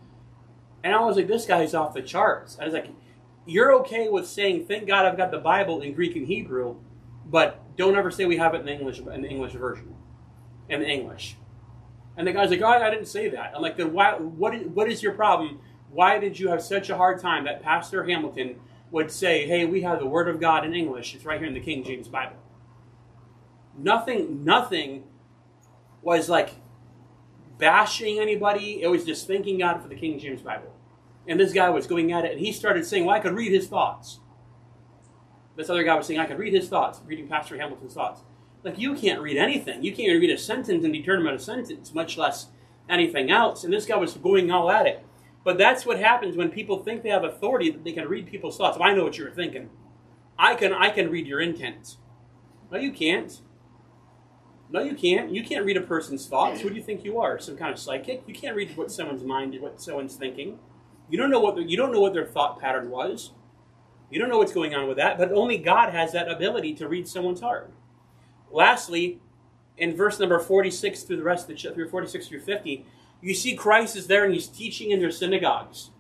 And 0.84 0.94
I 0.94 1.00
was 1.00 1.16
like, 1.16 1.26
this 1.26 1.46
guy's 1.46 1.74
off 1.74 1.94
the 1.94 2.02
charts. 2.02 2.58
I 2.60 2.64
was 2.64 2.74
like, 2.74 2.88
you're 3.46 3.72
okay 3.80 4.08
with 4.08 4.26
saying, 4.26 4.66
thank 4.66 4.86
God 4.86 5.06
I've 5.06 5.16
got 5.16 5.30
the 5.30 5.38
Bible 5.38 5.80
in 5.80 5.94
Greek 5.94 6.14
and 6.16 6.26
Hebrew, 6.26 6.76
but 7.26 7.76
don't 7.76 7.96
ever 7.96 8.10
say 8.10 8.26
we 8.26 8.36
have 8.36 8.54
it 8.54 8.60
in 8.60 8.68
English 8.68 8.98
in 8.98 9.22
the 9.22 9.28
English 9.28 9.52
version. 9.52 9.94
In 10.68 10.82
English. 10.82 11.36
And 12.16 12.26
the 12.26 12.32
guy's 12.32 12.50
like, 12.50 12.60
oh, 12.60 12.66
I 12.66 12.90
didn't 12.90 13.06
say 13.06 13.28
that. 13.28 13.52
I'm 13.54 13.62
like, 13.62 13.76
then 13.76 13.92
why, 13.92 14.14
what, 14.14 14.54
is, 14.54 14.66
what 14.66 14.90
is 14.90 15.02
your 15.02 15.12
problem? 15.12 15.60
Why 15.90 16.18
did 16.18 16.38
you 16.38 16.48
have 16.48 16.60
such 16.60 16.90
a 16.90 16.96
hard 16.96 17.20
time 17.20 17.44
that 17.44 17.62
Pastor 17.62 18.04
Hamilton 18.04 18.56
would 18.90 19.10
say, 19.10 19.46
hey, 19.46 19.64
we 19.64 19.82
have 19.82 19.98
the 19.98 20.06
Word 20.06 20.28
of 20.28 20.40
God 20.40 20.64
in 20.64 20.74
English. 20.74 21.14
It's 21.14 21.24
right 21.24 21.38
here 21.38 21.48
in 21.48 21.54
the 21.54 21.60
King 21.60 21.84
James 21.84 22.08
Bible. 22.08 22.36
Nothing, 23.76 24.44
nothing 24.44 25.04
was 26.02 26.28
like 26.28 26.50
bashing 27.58 28.18
anybody. 28.18 28.82
It 28.82 28.88
was 28.88 29.04
just 29.04 29.26
thanking 29.26 29.58
God 29.58 29.82
for 29.82 29.88
the 29.88 29.96
King 29.96 30.18
James 30.18 30.42
Bible. 30.42 30.74
And 31.26 31.38
this 31.38 31.52
guy 31.52 31.68
was 31.68 31.86
going 31.86 32.12
at 32.12 32.24
it, 32.24 32.32
and 32.32 32.40
he 32.40 32.52
started 32.52 32.86
saying, 32.86 33.04
well, 33.04 33.16
I 33.16 33.20
could 33.20 33.34
read 33.34 33.52
his 33.52 33.66
thoughts. 33.66 34.20
This 35.56 35.68
other 35.68 35.82
guy 35.82 35.94
was 35.94 36.06
saying, 36.06 36.20
I 36.20 36.26
could 36.26 36.38
read 36.38 36.54
his 36.54 36.68
thoughts, 36.68 37.00
reading 37.04 37.28
Pastor 37.28 37.58
Hamilton's 37.58 37.94
thoughts. 37.94 38.22
Like 38.62 38.78
you 38.78 38.94
can't 38.94 39.20
read 39.20 39.36
anything. 39.36 39.82
You 39.82 39.90
can't 39.92 40.08
even 40.08 40.20
read 40.20 40.30
a 40.30 40.38
sentence 40.38 40.84
and 40.84 40.92
determine 40.92 41.34
a 41.34 41.38
sentence, 41.38 41.94
much 41.94 42.16
less 42.16 42.48
anything 42.88 43.30
else. 43.30 43.64
And 43.64 43.72
this 43.72 43.86
guy 43.86 43.96
was 43.96 44.14
going 44.14 44.50
all 44.50 44.70
at 44.70 44.86
it. 44.86 45.04
But 45.44 45.58
that's 45.58 45.86
what 45.86 45.98
happens 45.98 46.36
when 46.36 46.50
people 46.50 46.82
think 46.82 47.02
they 47.02 47.08
have 47.10 47.24
authority 47.24 47.70
that 47.70 47.84
they 47.84 47.92
can 47.92 48.08
read 48.08 48.26
people's 48.26 48.56
thoughts. 48.56 48.78
Well, 48.78 48.88
I 48.88 48.94
know 48.94 49.04
what 49.04 49.16
you're 49.16 49.30
thinking. 49.30 49.70
I 50.38 50.54
can 50.54 50.72
I 50.72 50.90
can 50.90 51.10
read 51.10 51.26
your 51.26 51.40
intent. 51.40 51.96
No, 52.70 52.78
you 52.78 52.92
can't. 52.92 53.40
No, 54.70 54.82
you 54.82 54.94
can't. 54.94 55.30
You 55.30 55.42
can't 55.42 55.64
read 55.64 55.76
a 55.78 55.82
person's 55.82 56.26
thoughts. 56.26 56.60
Who 56.60 56.68
do 56.68 56.76
you 56.76 56.82
think 56.82 57.04
you 57.04 57.20
are? 57.20 57.38
Some 57.38 57.56
kind 57.56 57.72
of 57.72 57.78
psychic? 57.78 58.22
You 58.26 58.34
can't 58.34 58.54
read 58.54 58.76
what 58.76 58.92
someone's 58.92 59.24
mind, 59.24 59.56
what 59.60 59.80
someone's 59.80 60.14
thinking. 60.16 60.58
You 61.08 61.16
don't 61.16 61.30
know 61.30 61.40
what 61.40 61.56
the, 61.56 61.62
you 61.62 61.76
don't 61.76 61.90
know 61.90 62.00
what 62.00 62.12
their 62.12 62.26
thought 62.26 62.60
pattern 62.60 62.90
was. 62.90 63.32
You 64.10 64.18
don't 64.18 64.28
know 64.28 64.38
what's 64.38 64.52
going 64.52 64.74
on 64.74 64.86
with 64.86 64.98
that. 64.98 65.16
But 65.16 65.32
only 65.32 65.56
God 65.56 65.90
has 65.92 66.12
that 66.12 66.30
ability 66.30 66.74
to 66.74 66.88
read 66.88 67.08
someone's 67.08 67.40
heart. 67.40 67.72
Lastly, 68.50 69.20
in 69.78 69.96
verse 69.96 70.18
number 70.18 70.38
46 70.38 71.02
through 71.02 71.16
the 71.16 71.22
rest 71.22 71.44
of 71.44 71.48
the 71.48 71.54
chapter, 71.54 71.88
46 71.88 72.28
through 72.28 72.40
50, 72.40 72.84
you 73.20 73.34
see 73.34 73.54
Christ 73.54 73.96
is 73.96 74.06
there 74.06 74.24
and 74.24 74.34
he's 74.34 74.46
teaching 74.46 74.90
in 74.90 75.00
their 75.00 75.10
synagogues. 75.10 75.90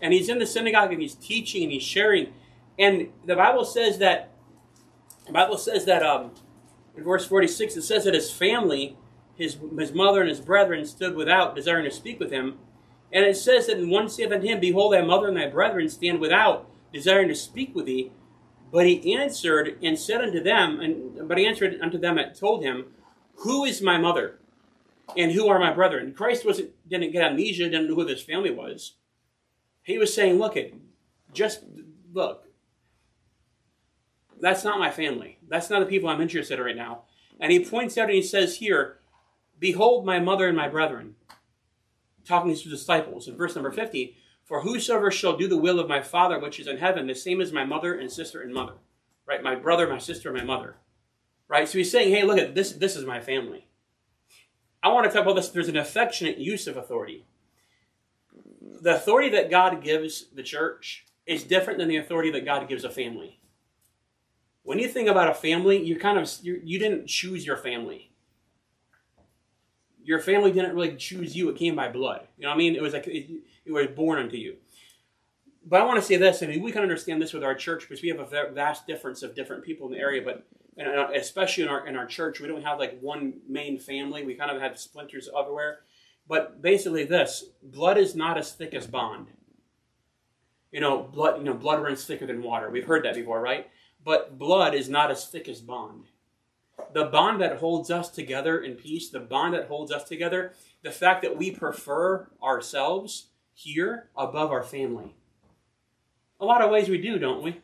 And 0.00 0.12
he's 0.12 0.28
in 0.28 0.38
the 0.38 0.46
synagogue 0.46 0.92
and 0.92 1.00
he's 1.00 1.14
teaching 1.14 1.62
and 1.62 1.72
he's 1.72 1.82
sharing. 1.82 2.32
And 2.78 3.08
the 3.24 3.36
Bible 3.36 3.64
says 3.64 3.98
that, 3.98 4.30
the 5.26 5.32
Bible 5.32 5.58
says 5.58 5.84
that 5.84 6.02
um, 6.02 6.32
in 7.00 7.06
verse 7.06 7.26
46, 7.26 7.76
it 7.76 7.82
says 7.82 8.04
that 8.04 8.12
his 8.12 8.30
family, 8.30 8.98
his, 9.34 9.56
his 9.78 9.92
mother 9.92 10.20
and 10.20 10.28
his 10.28 10.40
brethren 10.40 10.84
stood 10.84 11.14
without, 11.14 11.56
desiring 11.56 11.86
to 11.86 11.90
speak 11.90 12.20
with 12.20 12.30
him. 12.30 12.58
And 13.10 13.24
it 13.24 13.38
says 13.38 13.66
that 13.66 13.84
one 13.86 14.10
saith 14.10 14.30
unto 14.30 14.46
him, 14.46 14.60
Behold, 14.60 14.92
thy 14.92 15.00
mother 15.00 15.28
and 15.28 15.36
thy 15.36 15.48
brethren 15.48 15.88
stand 15.88 16.20
without, 16.20 16.68
desiring 16.92 17.28
to 17.28 17.34
speak 17.34 17.74
with 17.74 17.86
thee. 17.86 18.12
But 18.70 18.86
he 18.86 19.14
answered 19.16 19.78
and 19.82 19.98
said 19.98 20.20
unto 20.20 20.42
them, 20.42 20.78
and 20.78 21.26
but 21.26 21.38
he 21.38 21.46
answered 21.46 21.76
unto 21.82 21.98
them 21.98 22.18
and 22.18 22.36
told 22.36 22.62
him, 22.62 22.92
Who 23.36 23.64
is 23.64 23.80
my 23.80 23.96
mother? 23.96 24.38
And 25.16 25.32
who 25.32 25.48
are 25.48 25.58
my 25.58 25.72
brethren? 25.72 26.12
Christ 26.12 26.44
wasn't 26.44 26.70
didn't 26.88 27.12
get 27.12 27.24
amnesia, 27.24 27.64
didn't 27.64 27.88
know 27.88 27.96
who 27.96 28.04
this 28.04 28.22
family 28.22 28.50
was. 28.50 28.96
He 29.82 29.98
was 29.98 30.14
saying, 30.14 30.38
Look 30.38 30.56
it, 30.56 30.74
just 31.32 31.64
look. 32.12 32.44
That's 34.40 34.64
not 34.64 34.78
my 34.78 34.90
family. 34.90 35.38
That's 35.48 35.70
not 35.70 35.80
the 35.80 35.86
people 35.86 36.08
I'm 36.08 36.20
interested 36.20 36.58
in 36.58 36.64
right 36.64 36.76
now. 36.76 37.02
And 37.38 37.52
he 37.52 37.64
points 37.64 37.96
out 37.98 38.08
and 38.08 38.14
he 38.14 38.22
says 38.22 38.56
here, 38.56 38.98
Behold 39.58 40.06
my 40.06 40.18
mother 40.18 40.48
and 40.48 40.56
my 40.56 40.68
brethren. 40.68 41.16
Talking 42.24 42.54
to 42.54 42.54
his 42.54 42.62
disciples 42.64 43.28
in 43.28 43.36
verse 43.36 43.54
number 43.54 43.70
50. 43.70 44.16
For 44.44 44.62
whosoever 44.62 45.10
shall 45.10 45.36
do 45.36 45.46
the 45.46 45.56
will 45.56 45.78
of 45.78 45.88
my 45.88 46.00
Father 46.00 46.38
which 46.38 46.58
is 46.58 46.66
in 46.66 46.78
heaven, 46.78 47.06
the 47.06 47.14
same 47.14 47.40
as 47.40 47.52
my 47.52 47.64
mother 47.64 47.94
and 47.94 48.10
sister 48.10 48.40
and 48.40 48.52
mother. 48.52 48.74
Right? 49.26 49.42
My 49.42 49.54
brother, 49.54 49.88
my 49.88 49.98
sister, 49.98 50.32
my 50.32 50.42
mother. 50.42 50.76
Right? 51.46 51.68
So 51.68 51.78
he's 51.78 51.90
saying, 51.90 52.12
hey, 52.12 52.24
look 52.24 52.38
at 52.38 52.54
this, 52.54 52.72
this 52.72 52.96
is 52.96 53.04
my 53.04 53.20
family. 53.20 53.66
I 54.82 54.88
want 54.88 55.06
to 55.06 55.12
talk 55.12 55.22
about 55.22 55.36
this. 55.36 55.50
There's 55.50 55.68
an 55.68 55.76
affectionate 55.76 56.38
use 56.38 56.66
of 56.66 56.76
authority. 56.76 57.26
The 58.80 58.96
authority 58.96 59.28
that 59.30 59.50
God 59.50 59.82
gives 59.84 60.26
the 60.34 60.42
church 60.42 61.04
is 61.26 61.44
different 61.44 61.78
than 61.78 61.88
the 61.88 61.98
authority 61.98 62.30
that 62.32 62.44
God 62.44 62.66
gives 62.68 62.84
a 62.84 62.90
family. 62.90 63.40
When 64.62 64.78
you 64.78 64.88
think 64.88 65.08
about 65.08 65.30
a 65.30 65.34
family, 65.34 65.82
you 65.82 65.98
kind 65.98 66.18
of 66.18 66.30
you, 66.42 66.60
you 66.64 66.78
didn't 66.78 67.06
choose 67.06 67.46
your 67.46 67.56
family. 67.56 68.12
Your 70.02 70.20
family 70.20 70.52
didn't 70.52 70.74
really 70.74 70.96
choose 70.96 71.36
you; 71.36 71.48
it 71.48 71.56
came 71.56 71.76
by 71.76 71.88
blood. 71.88 72.26
You 72.36 72.42
know 72.42 72.50
what 72.50 72.54
I 72.54 72.58
mean? 72.58 72.74
It 72.74 72.82
was 72.82 72.92
like 72.92 73.06
it, 73.06 73.30
it 73.64 73.72
was 73.72 73.88
born 73.88 74.18
unto 74.18 74.36
you. 74.36 74.56
But 75.64 75.80
I 75.80 75.84
want 75.84 75.98
to 76.00 76.06
say 76.06 76.16
this, 76.16 76.42
I 76.42 76.46
mean, 76.46 76.62
we 76.62 76.72
can 76.72 76.82
understand 76.82 77.20
this 77.20 77.34
with 77.34 77.44
our 77.44 77.54
church 77.54 77.82
because 77.82 78.02
we 78.02 78.08
have 78.08 78.18
a 78.18 78.50
vast 78.52 78.86
difference 78.86 79.22
of 79.22 79.34
different 79.34 79.62
people 79.62 79.86
in 79.86 79.92
the 79.92 79.98
area, 79.98 80.22
but 80.22 80.46
and 80.76 80.88
uh, 80.88 81.08
especially 81.14 81.64
in 81.64 81.68
our 81.68 81.86
in 81.86 81.96
our 81.96 82.06
church, 82.06 82.40
we 82.40 82.48
don't 82.48 82.62
have 82.62 82.78
like 82.78 82.98
one 83.00 83.34
main 83.48 83.78
family. 83.78 84.24
We 84.24 84.34
kind 84.34 84.50
of 84.50 84.60
have 84.62 84.78
splinters 84.78 85.28
everywhere. 85.38 85.80
But 86.26 86.62
basically, 86.62 87.04
this 87.04 87.44
blood 87.62 87.98
is 87.98 88.14
not 88.14 88.38
as 88.38 88.52
thick 88.52 88.72
as 88.72 88.86
bond. 88.86 89.26
You 90.72 90.80
know, 90.80 91.02
blood. 91.02 91.38
You 91.38 91.44
know, 91.44 91.54
blood 91.54 91.82
runs 91.82 92.04
thicker 92.04 92.26
than 92.26 92.42
water. 92.42 92.70
We've 92.70 92.86
heard 92.86 93.04
that 93.04 93.14
before, 93.14 93.40
right? 93.40 93.68
But 94.04 94.38
blood 94.38 94.74
is 94.74 94.88
not 94.88 95.10
as 95.10 95.26
thick 95.26 95.48
as 95.48 95.60
bond. 95.60 96.04
The 96.92 97.04
bond 97.04 97.40
that 97.40 97.58
holds 97.58 97.90
us 97.90 98.08
together 98.08 98.60
in 98.60 98.74
peace, 98.74 99.10
the 99.10 99.20
bond 99.20 99.54
that 99.54 99.68
holds 99.68 99.92
us 99.92 100.04
together, 100.04 100.54
the 100.82 100.90
fact 100.90 101.22
that 101.22 101.36
we 101.36 101.50
prefer 101.50 102.28
ourselves 102.42 103.26
here 103.52 104.08
above 104.16 104.50
our 104.50 104.62
family. 104.62 105.14
A 106.40 106.44
lot 106.44 106.62
of 106.62 106.70
ways 106.70 106.88
we 106.88 107.00
do, 107.00 107.18
don't 107.18 107.42
we? 107.42 107.60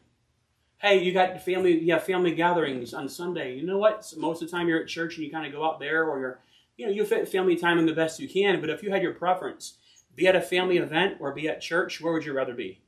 Hey, 0.79 1.03
you 1.03 1.15
got 1.15 1.43
family, 1.43 1.79
you 1.79 1.95
have 1.95 2.05
family 2.05 2.35
gatherings 2.35 2.93
on 2.93 3.09
Sunday. 3.09 3.57
You 3.57 3.67
know 3.67 3.79
what? 3.79 4.13
Most 4.19 4.43
of 4.43 4.51
the 4.51 4.57
time 4.57 4.69
you're 4.69 4.83
at 4.83 4.89
church 4.89 5.17
and 5.17 5.25
you 5.25 5.31
kind 5.31 5.47
of 5.47 5.53
go 5.53 5.65
out 5.65 5.81
there, 5.81 6.05
or 6.05 6.21
you're, 6.21 6.41
you 6.77 6.85
know, 6.85 6.93
you 6.93 7.07
fit 7.07 7.27
family 7.27 7.57
time 7.57 7.79
in 7.79 7.87
the 7.87 7.95
best 7.95 8.21
you 8.21 8.29
can. 8.29 8.61
But 8.61 8.69
if 8.69 8.83
you 8.83 8.91
had 8.91 9.03
your 9.03 9.15
preference, 9.15 9.79
be 10.15 10.27
at 10.27 10.37
a 10.37 10.43
family 10.43 10.77
event 10.77 11.17
or 11.19 11.33
be 11.33 11.49
at 11.49 11.63
church, 11.63 12.03
where 12.03 12.13
would 12.13 12.27
you 12.27 12.35
rather 12.35 12.53
be? 12.53 12.83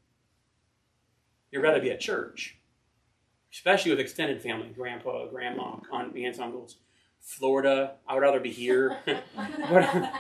You'd 1.51 1.63
rather 1.63 1.81
be 1.81 1.91
at 1.91 2.01
church, 2.01 2.58
especially 3.53 3.91
with 3.91 4.01
extended 4.01 4.41
family, 4.43 4.69
grandpa, 4.69 5.27
grandma, 5.27 5.77
aunt, 5.93 6.17
aunts, 6.17 6.39
uncles. 6.39 6.77
Florida, 7.21 7.97
I 8.07 8.15
would 8.15 8.21
rather 8.21 8.41
be 8.41 8.51
here. 8.51 8.99
but, 9.71 10.13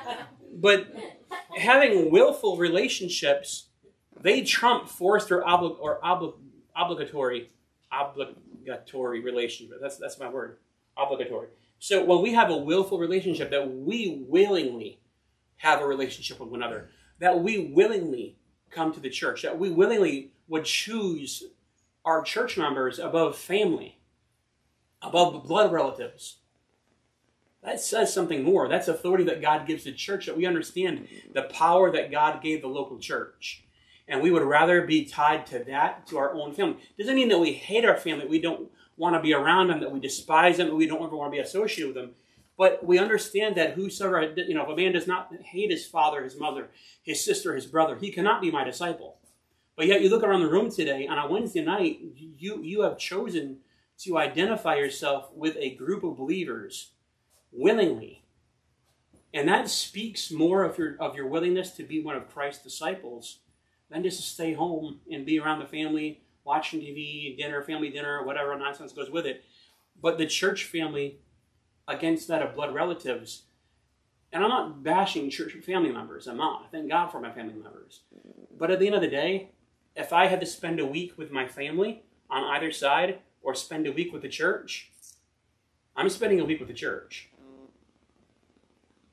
but 0.52 0.86
having 1.56 2.10
willful 2.10 2.56
relationships, 2.56 3.68
they 4.20 4.42
trump 4.42 4.88
forced 4.88 5.30
or, 5.30 5.42
obli- 5.42 5.76
or 5.78 6.00
obli- 6.00 6.34
obligatory 6.76 7.50
obligatory 7.90 9.20
relationship. 9.20 9.78
That's 9.80 9.96
that's 9.96 10.18
my 10.18 10.28
word. 10.28 10.58
Obligatory. 10.96 11.48
So 11.78 12.04
when 12.04 12.22
we 12.22 12.32
have 12.34 12.50
a 12.50 12.56
willful 12.56 12.98
relationship, 12.98 13.50
that 13.50 13.72
we 13.72 14.24
willingly 14.28 15.00
have 15.58 15.80
a 15.80 15.86
relationship 15.86 16.40
with 16.40 16.50
one 16.50 16.62
another, 16.62 16.90
that 17.20 17.40
we 17.40 17.72
willingly 17.72 18.36
come 18.70 18.92
to 18.92 19.00
the 19.00 19.10
church, 19.10 19.42
that 19.42 19.58
we 19.58 19.70
willingly 19.70 20.32
would 20.48 20.64
choose 20.64 21.44
our 22.04 22.22
church 22.22 22.56
members 22.56 22.98
above 22.98 23.36
family, 23.36 23.98
above 25.02 25.46
blood 25.46 25.72
relatives. 25.72 26.38
That 27.62 27.80
says 27.80 28.14
something 28.14 28.44
more. 28.44 28.68
That's 28.68 28.88
authority 28.88 29.24
that 29.24 29.42
God 29.42 29.66
gives 29.66 29.84
the 29.84 29.92
church, 29.92 30.26
that 30.26 30.36
we 30.36 30.46
understand 30.46 31.08
the 31.34 31.42
power 31.42 31.90
that 31.90 32.10
God 32.10 32.42
gave 32.42 32.62
the 32.62 32.68
local 32.68 32.98
church. 32.98 33.64
And 34.06 34.22
we 34.22 34.30
would 34.30 34.42
rather 34.42 34.86
be 34.86 35.04
tied 35.04 35.44
to 35.46 35.58
that, 35.64 36.06
to 36.06 36.18
our 36.18 36.32
own 36.32 36.54
family. 36.54 36.78
Doesn't 36.98 37.14
mean 37.14 37.28
that 37.28 37.38
we 37.38 37.52
hate 37.52 37.84
our 37.84 37.96
family, 37.96 38.26
we 38.26 38.40
don't 38.40 38.70
want 38.96 39.14
to 39.16 39.20
be 39.20 39.34
around 39.34 39.68
them, 39.68 39.80
that 39.80 39.92
we 39.92 40.00
despise 40.00 40.56
them, 40.56 40.74
we 40.74 40.86
don't 40.86 41.02
ever 41.02 41.16
want 41.16 41.32
to 41.32 41.36
be 41.36 41.42
associated 41.42 41.94
with 41.94 42.02
them. 42.02 42.14
But 42.56 42.84
we 42.84 42.98
understand 42.98 43.56
that 43.56 43.74
whosoever, 43.74 44.34
you 44.36 44.54
know, 44.54 44.64
if 44.64 44.68
a 44.68 44.76
man 44.76 44.92
does 44.92 45.06
not 45.06 45.32
hate 45.44 45.70
his 45.70 45.86
father, 45.86 46.24
his 46.24 46.38
mother, 46.38 46.70
his 47.02 47.24
sister, 47.24 47.54
his 47.54 47.66
brother, 47.66 47.96
he 47.96 48.10
cannot 48.10 48.40
be 48.40 48.50
my 48.50 48.64
disciple. 48.64 49.17
But 49.78 49.86
yet 49.86 50.02
you 50.02 50.10
look 50.10 50.24
around 50.24 50.40
the 50.40 50.50
room 50.50 50.72
today, 50.72 51.06
and 51.06 51.20
on 51.20 51.28
a 51.28 51.30
Wednesday 51.30 51.64
night, 51.64 52.00
you, 52.16 52.60
you 52.64 52.82
have 52.82 52.98
chosen 52.98 53.58
to 53.98 54.18
identify 54.18 54.74
yourself 54.74 55.30
with 55.32 55.56
a 55.56 55.76
group 55.76 56.02
of 56.02 56.16
believers 56.16 56.90
willingly. 57.52 58.24
And 59.32 59.48
that 59.48 59.70
speaks 59.70 60.32
more 60.32 60.64
of 60.64 60.76
your, 60.78 60.96
of 60.98 61.14
your 61.14 61.28
willingness 61.28 61.70
to 61.76 61.84
be 61.84 62.02
one 62.02 62.16
of 62.16 62.28
Christ's 62.28 62.64
disciples 62.64 63.38
than 63.88 64.02
just 64.02 64.16
to 64.16 64.26
stay 64.26 64.52
home 64.52 64.98
and 65.12 65.24
be 65.24 65.38
around 65.38 65.60
the 65.60 65.66
family, 65.66 66.22
watching 66.42 66.80
TV, 66.80 67.36
dinner, 67.36 67.62
family 67.62 67.88
dinner, 67.88 68.24
whatever 68.24 68.58
nonsense 68.58 68.92
goes 68.92 69.10
with 69.10 69.26
it. 69.26 69.44
But 70.02 70.18
the 70.18 70.26
church 70.26 70.64
family 70.64 71.20
against 71.86 72.26
that 72.26 72.42
of 72.42 72.56
blood 72.56 72.74
relatives. 72.74 73.44
And 74.32 74.42
I'm 74.42 74.50
not 74.50 74.82
bashing 74.82 75.30
church 75.30 75.52
family 75.64 75.92
members. 75.92 76.26
I'm 76.26 76.36
not. 76.36 76.64
I 76.64 76.68
thank 76.72 76.88
God 76.88 77.12
for 77.12 77.20
my 77.20 77.30
family 77.30 77.54
members. 77.54 78.00
But 78.58 78.72
at 78.72 78.80
the 78.80 78.86
end 78.86 78.96
of 78.96 79.02
the 79.02 79.06
day, 79.06 79.52
if 79.98 80.12
I 80.12 80.26
had 80.26 80.40
to 80.40 80.46
spend 80.46 80.78
a 80.78 80.86
week 80.86 81.18
with 81.18 81.32
my 81.32 81.46
family 81.48 82.02
on 82.30 82.44
either 82.44 82.70
side 82.70 83.18
or 83.42 83.54
spend 83.54 83.86
a 83.86 83.92
week 83.92 84.12
with 84.12 84.22
the 84.22 84.28
church, 84.28 84.92
I'm 85.96 86.08
spending 86.08 86.40
a 86.40 86.44
week 86.44 86.60
with 86.60 86.68
the 86.68 86.74
church. 86.74 87.28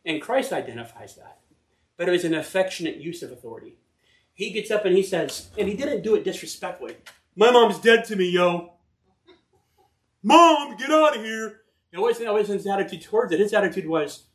And 0.05 0.21
Christ 0.21 0.53
identifies 0.53 1.15
that. 1.15 1.39
But 1.97 2.07
it 2.07 2.11
was 2.11 2.23
an 2.23 2.35
affectionate 2.35 2.97
use 2.97 3.23
of 3.23 3.31
authority. 3.31 3.77
He 4.35 4.51
gets 4.51 4.69
up 4.69 4.85
and 4.85 4.95
he 4.95 5.01
says, 5.01 5.49
and 5.57 5.67
he 5.67 5.75
didn't 5.75 6.03
do 6.03 6.13
it 6.13 6.23
disrespectfully. 6.23 6.97
My 7.35 7.49
mom's 7.49 7.79
dead 7.79 8.05
to 8.05 8.15
me, 8.15 8.29
yo. 8.29 8.73
Mom, 10.21 10.77
get 10.77 10.91
out 10.91 11.17
of 11.17 11.23
here. 11.23 11.61
It 11.91 11.99
wasn't, 11.99 12.49
his 12.49 12.67
attitude 12.67 13.01
towards 13.01 13.31
it. 13.31 13.39
His 13.39 13.53
attitude 13.53 13.87
was, 13.87 14.25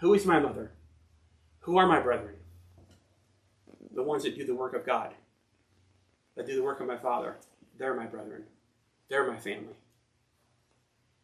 Who 0.00 0.14
is 0.14 0.24
my 0.24 0.40
mother? 0.40 0.72
Who 1.60 1.76
are 1.76 1.86
my 1.86 2.00
brethren? 2.00 2.36
The 3.94 4.02
ones 4.02 4.24
that 4.24 4.34
do 4.34 4.46
the 4.46 4.54
work 4.54 4.74
of 4.74 4.84
God, 4.84 5.12
that 6.36 6.46
do 6.46 6.56
the 6.56 6.62
work 6.62 6.80
of 6.80 6.86
my 6.86 6.96
Father. 6.96 7.36
They're 7.78 7.94
my 7.94 8.06
brethren. 8.06 8.44
They're 9.08 9.26
my 9.26 9.38
family. 9.38 9.74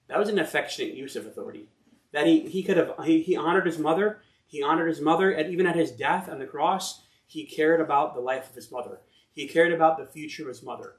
That 0.08 0.18
was 0.18 0.28
an 0.28 0.38
affectionate 0.38 0.94
use 0.94 1.16
of 1.16 1.26
authority. 1.26 1.68
That 2.12 2.26
he, 2.26 2.40
he 2.48 2.62
could 2.62 2.76
have, 2.76 2.94
he, 3.04 3.22
he 3.22 3.36
honored 3.36 3.66
his 3.66 3.78
mother. 3.78 4.20
He 4.46 4.62
honored 4.62 4.88
his 4.88 5.00
mother, 5.00 5.30
and 5.30 5.52
even 5.52 5.66
at 5.66 5.76
his 5.76 5.92
death 5.92 6.28
on 6.28 6.40
the 6.40 6.46
cross, 6.46 7.02
he 7.26 7.44
cared 7.44 7.80
about 7.80 8.14
the 8.14 8.20
life 8.20 8.50
of 8.50 8.56
his 8.56 8.72
mother. 8.72 8.98
He 9.32 9.46
cared 9.46 9.72
about 9.72 9.96
the 9.96 10.06
future 10.06 10.42
of 10.42 10.48
his 10.48 10.62
mother. 10.64 10.96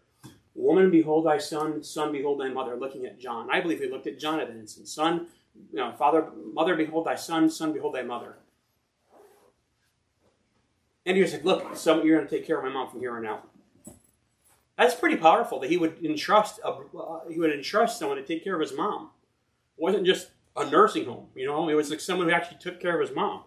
Woman, 0.56 0.89
behold 0.89 1.26
thy 1.26 1.38
son. 1.38 1.84
Son, 1.84 2.12
behold 2.13 2.39
thy 2.39 2.50
mother. 2.50 2.78
Looking 2.78 3.06
at 3.06 3.19
John. 3.19 3.50
I 3.52 3.60
believe 3.60 3.80
he 3.80 3.89
looked 3.89 4.08
at 4.08 4.19
John 4.19 4.39
at 4.39 4.47
that 4.47 4.58
instant. 4.58 4.88
Son, 4.88 5.28
you 5.71 5.78
know, 5.78 5.91
father, 5.91 6.30
mother, 6.54 6.76
behold 6.76 7.06
thy 7.06 7.15
son. 7.15 7.50
Son, 7.50 7.74
behold 7.74 7.95
thy 7.95 8.04
mother. 8.04 8.38
And 11.06 11.17
he 11.17 11.24
was 11.24 11.34
like, 11.34 11.43
look, 11.43 11.76
son, 11.76 12.06
you're 12.06 12.17
going 12.17 12.28
to 12.28 12.34
take 12.34 12.47
care 12.47 12.58
of 12.58 12.63
my 12.63 12.69
mom 12.69 12.89
from 12.89 13.00
here 13.02 13.17
on 13.17 13.26
out. 13.26 13.50
That's 14.82 14.96
pretty 14.96 15.17
powerful 15.17 15.60
that 15.60 15.70
he 15.70 15.78
would 15.78 16.04
entrust 16.04 16.60
a, 16.65 16.70
uh, 16.70 17.20
he 17.30 17.38
would 17.38 17.54
entrust 17.54 18.00
someone 18.00 18.17
to 18.17 18.24
take 18.24 18.44
care 18.44 18.56
of 18.56 18.62
his 18.62 18.76
mom. 18.76 19.12
It 19.78 19.82
wasn't 19.84 20.08
just 20.08 20.32
a 20.56 20.67
nursing 20.67 21.06
home, 21.06 21.28
you 21.36 21.46
know. 21.46 21.70
It 21.70 21.76
was 21.76 21.91
like 21.91 22.00
someone 22.00 22.28
who 22.28 22.34
actually 22.34 22.58
took 22.58 22.82
care 22.82 23.00
of 23.00 23.08
his 23.08 23.15
mom. 23.15 23.44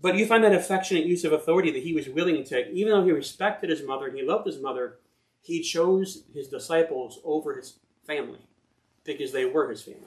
But 0.00 0.16
you 0.16 0.24
find 0.24 0.42
that 0.42 0.54
affectionate 0.54 1.04
use 1.04 1.24
of 1.24 1.34
authority 1.34 1.70
that 1.72 1.82
he 1.82 1.92
was 1.92 2.08
willing 2.08 2.42
to, 2.44 2.70
even 2.70 2.90
though 2.90 3.04
he 3.04 3.12
respected 3.12 3.68
his 3.68 3.82
mother 3.82 4.06
and 4.06 4.16
he 4.16 4.24
loved 4.24 4.46
his 4.46 4.58
mother, 4.58 4.96
he 5.42 5.60
chose 5.60 6.24
his 6.32 6.48
disciples 6.48 7.20
over 7.22 7.54
his 7.54 7.78
family 8.06 8.40
because 9.04 9.32
they 9.32 9.44
were 9.44 9.68
his 9.68 9.82
family. 9.82 10.00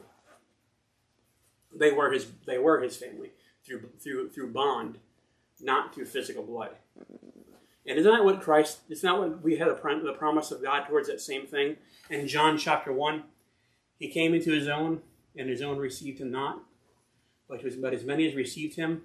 They 1.76 1.92
were 1.92 2.12
his, 2.12 2.26
they 2.48 2.58
were 2.58 2.82
his 2.82 2.98
family 2.98 3.34
through, 3.64 3.88
through, 4.00 4.30
through 4.30 4.52
bond, 4.52 4.98
not 5.62 5.94
through 5.94 6.06
physical 6.06 6.42
blood. 6.42 6.72
And 7.86 8.00
isn't 8.00 8.12
that 8.12 8.24
what 8.24 8.42
Christ, 8.42 8.80
isn't 8.90 9.20
what 9.20 9.44
we 9.44 9.58
had 9.58 9.68
the 9.68 10.16
promise 10.18 10.52
of 10.52 10.64
God 10.64 10.86
towards 10.88 11.08
that 11.08 11.22
same 11.22 11.46
thing? 11.46 11.78
In 12.10 12.28
John 12.28 12.58
chapter 12.58 12.94
1, 12.94 13.24
he 14.00 14.08
came 14.08 14.34
into 14.34 14.52
his 14.52 14.68
own, 14.68 15.02
and 15.36 15.50
his 15.50 15.62
own 15.62 15.78
received 15.78 16.20
him 16.20 16.32
not. 16.32 16.64
But, 17.50 17.64
was, 17.64 17.76
but 17.76 17.94
as 17.94 18.04
many 18.04 18.28
as 18.28 18.36
received 18.36 18.76
him, 18.76 19.04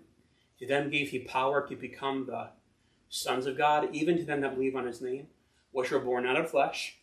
to 0.58 0.66
them 0.66 0.90
gave 0.90 1.10
he 1.10 1.18
power 1.18 1.66
to 1.66 1.76
become 1.76 2.26
the 2.26 2.50
sons 3.08 3.46
of 3.46 3.58
God, 3.58 3.88
even 3.92 4.16
to 4.16 4.24
them 4.24 4.40
that 4.42 4.54
believe 4.54 4.76
on 4.76 4.86
his 4.86 5.00
name 5.00 5.26
which 5.72 5.90
were 5.90 5.98
born 5.98 6.24
not 6.24 6.36
of 6.36 6.50
flesh, 6.50 6.96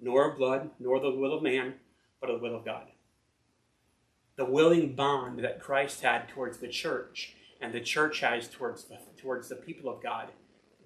nor 0.00 0.30
of 0.30 0.38
blood, 0.38 0.70
nor 0.78 1.00
the 1.00 1.10
will 1.10 1.34
of 1.34 1.42
man, 1.42 1.74
but 2.20 2.30
of 2.30 2.40
the 2.40 2.48
will 2.48 2.56
of 2.56 2.64
God. 2.64 2.86
The 4.36 4.44
willing 4.44 4.94
bond 4.94 5.40
that 5.40 5.60
Christ 5.60 6.02
had 6.02 6.28
towards 6.28 6.58
the 6.58 6.68
church 6.68 7.34
and 7.60 7.72
the 7.72 7.80
church 7.80 8.20
has 8.20 8.48
towards 8.48 8.84
the, 8.84 8.98
towards 9.16 9.48
the 9.48 9.56
people 9.56 9.90
of 9.90 10.02
God, 10.02 10.28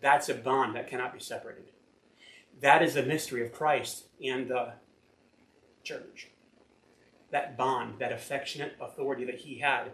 that's 0.00 0.28
a 0.28 0.34
bond 0.34 0.76
that 0.76 0.88
cannot 0.88 1.12
be 1.12 1.20
separated. 1.20 1.70
That 2.60 2.82
is 2.82 2.94
the 2.94 3.02
mystery 3.02 3.44
of 3.44 3.52
Christ 3.52 4.04
and 4.22 4.48
the 4.48 4.74
church. 5.82 6.28
That 7.30 7.56
bond, 7.56 7.98
that 8.00 8.12
affectionate 8.12 8.76
authority 8.80 9.24
that 9.24 9.40
he 9.40 9.58
had, 9.60 9.92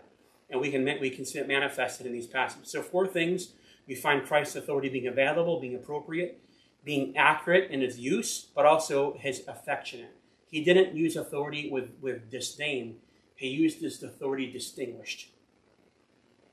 and 0.49 0.61
we 0.61 0.71
can 0.71 0.85
we 1.01 1.11
can 1.11 1.25
see 1.25 1.38
it 1.38 1.49
manifested 1.49 2.07
in 2.07 2.12
these 2.12 2.27
passages. 2.27 2.71
So 2.71 2.83
four 2.83 3.07
things 3.07 3.53
we 3.87 3.95
find 3.95 4.25
Christ's 4.25 4.57
authority 4.57 4.88
being 4.88 5.07
available, 5.07 5.61
being 5.61 5.75
appropriate, 5.75 6.40
being 6.85 7.16
accurate 7.16 7.71
in 7.71 7.81
his 7.81 7.99
use, 7.99 8.49
but 8.55 8.66
also 8.66 9.16
his 9.19 9.42
affectionate. 9.47 10.16
He 10.51 10.62
didn't 10.64 10.97
use 10.97 11.16
authority 11.16 11.71
with, 11.71 11.90
with 12.01 12.31
disdain, 12.31 12.97
he 13.35 13.49
used 13.49 13.81
his 13.81 14.03
authority 14.03 14.51
distinguished. 14.51 15.31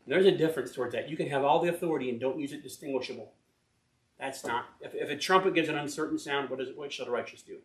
And 0.06 0.14
there's 0.14 0.26
a 0.26 0.38
difference 0.38 0.74
towards 0.74 0.94
that. 0.94 1.10
You 1.10 1.16
can 1.16 1.30
have 1.30 1.44
all 1.44 1.62
the 1.62 1.70
authority 1.70 2.10
and 2.10 2.20
don't 2.20 2.40
use 2.40 2.52
it 2.52 2.62
distinguishable. 2.62 3.32
That's 4.24 4.46
not. 4.46 4.68
If, 4.80 4.96
if 4.96 5.10
a 5.10 5.18
trumpet 5.18 5.54
gives 5.54 5.68
an 5.68 5.76
uncertain 5.76 6.18
sound, 6.18 6.50
what, 6.50 6.62
is, 6.62 6.70
what 6.78 6.94
shall 6.94 7.06
the 7.06 7.12
righteous 7.12 7.42
do? 7.42 7.58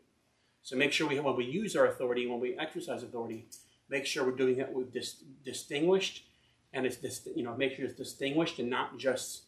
So 0.62 0.75
make 0.75 0.92
sure 0.92 1.07
we, 1.07 1.21
when 1.21 1.37
we 1.37 1.44
use 1.44 1.77
our 1.77 1.87
authority, 1.87 2.27
when 2.27 2.40
we 2.40 2.59
exercise 2.59 3.05
authority, 3.05 3.47
make 3.88 4.05
sure 4.05 4.25
we're 4.25 4.33
doing 4.33 4.59
it 4.59 4.73
with 4.73 4.92
dis, 4.92 5.23
distinguished, 5.44 6.25
and 6.73 6.85
it's 6.85 6.97
dis, 6.97 7.29
you 7.37 7.44
know 7.44 7.57
make 7.57 7.77
sure 7.77 7.85
it's 7.85 7.94
distinguished 7.94 8.59
and 8.59 8.68
not 8.68 8.99
just 8.99 9.44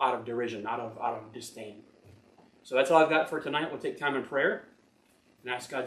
out 0.00 0.14
of 0.14 0.24
derision, 0.24 0.66
out 0.66 0.80
of 0.80 0.98
out 0.98 1.22
of 1.22 1.32
disdain. 1.34 1.82
So 2.62 2.74
that's 2.74 2.90
all 2.90 3.02
I've 3.02 3.10
got 3.10 3.28
for 3.28 3.38
tonight. 3.38 3.70
We'll 3.70 3.78
take 3.78 3.98
time 3.98 4.16
in 4.16 4.24
prayer 4.24 4.64
and 5.44 5.54
ask 5.54 5.70
God 5.70 5.74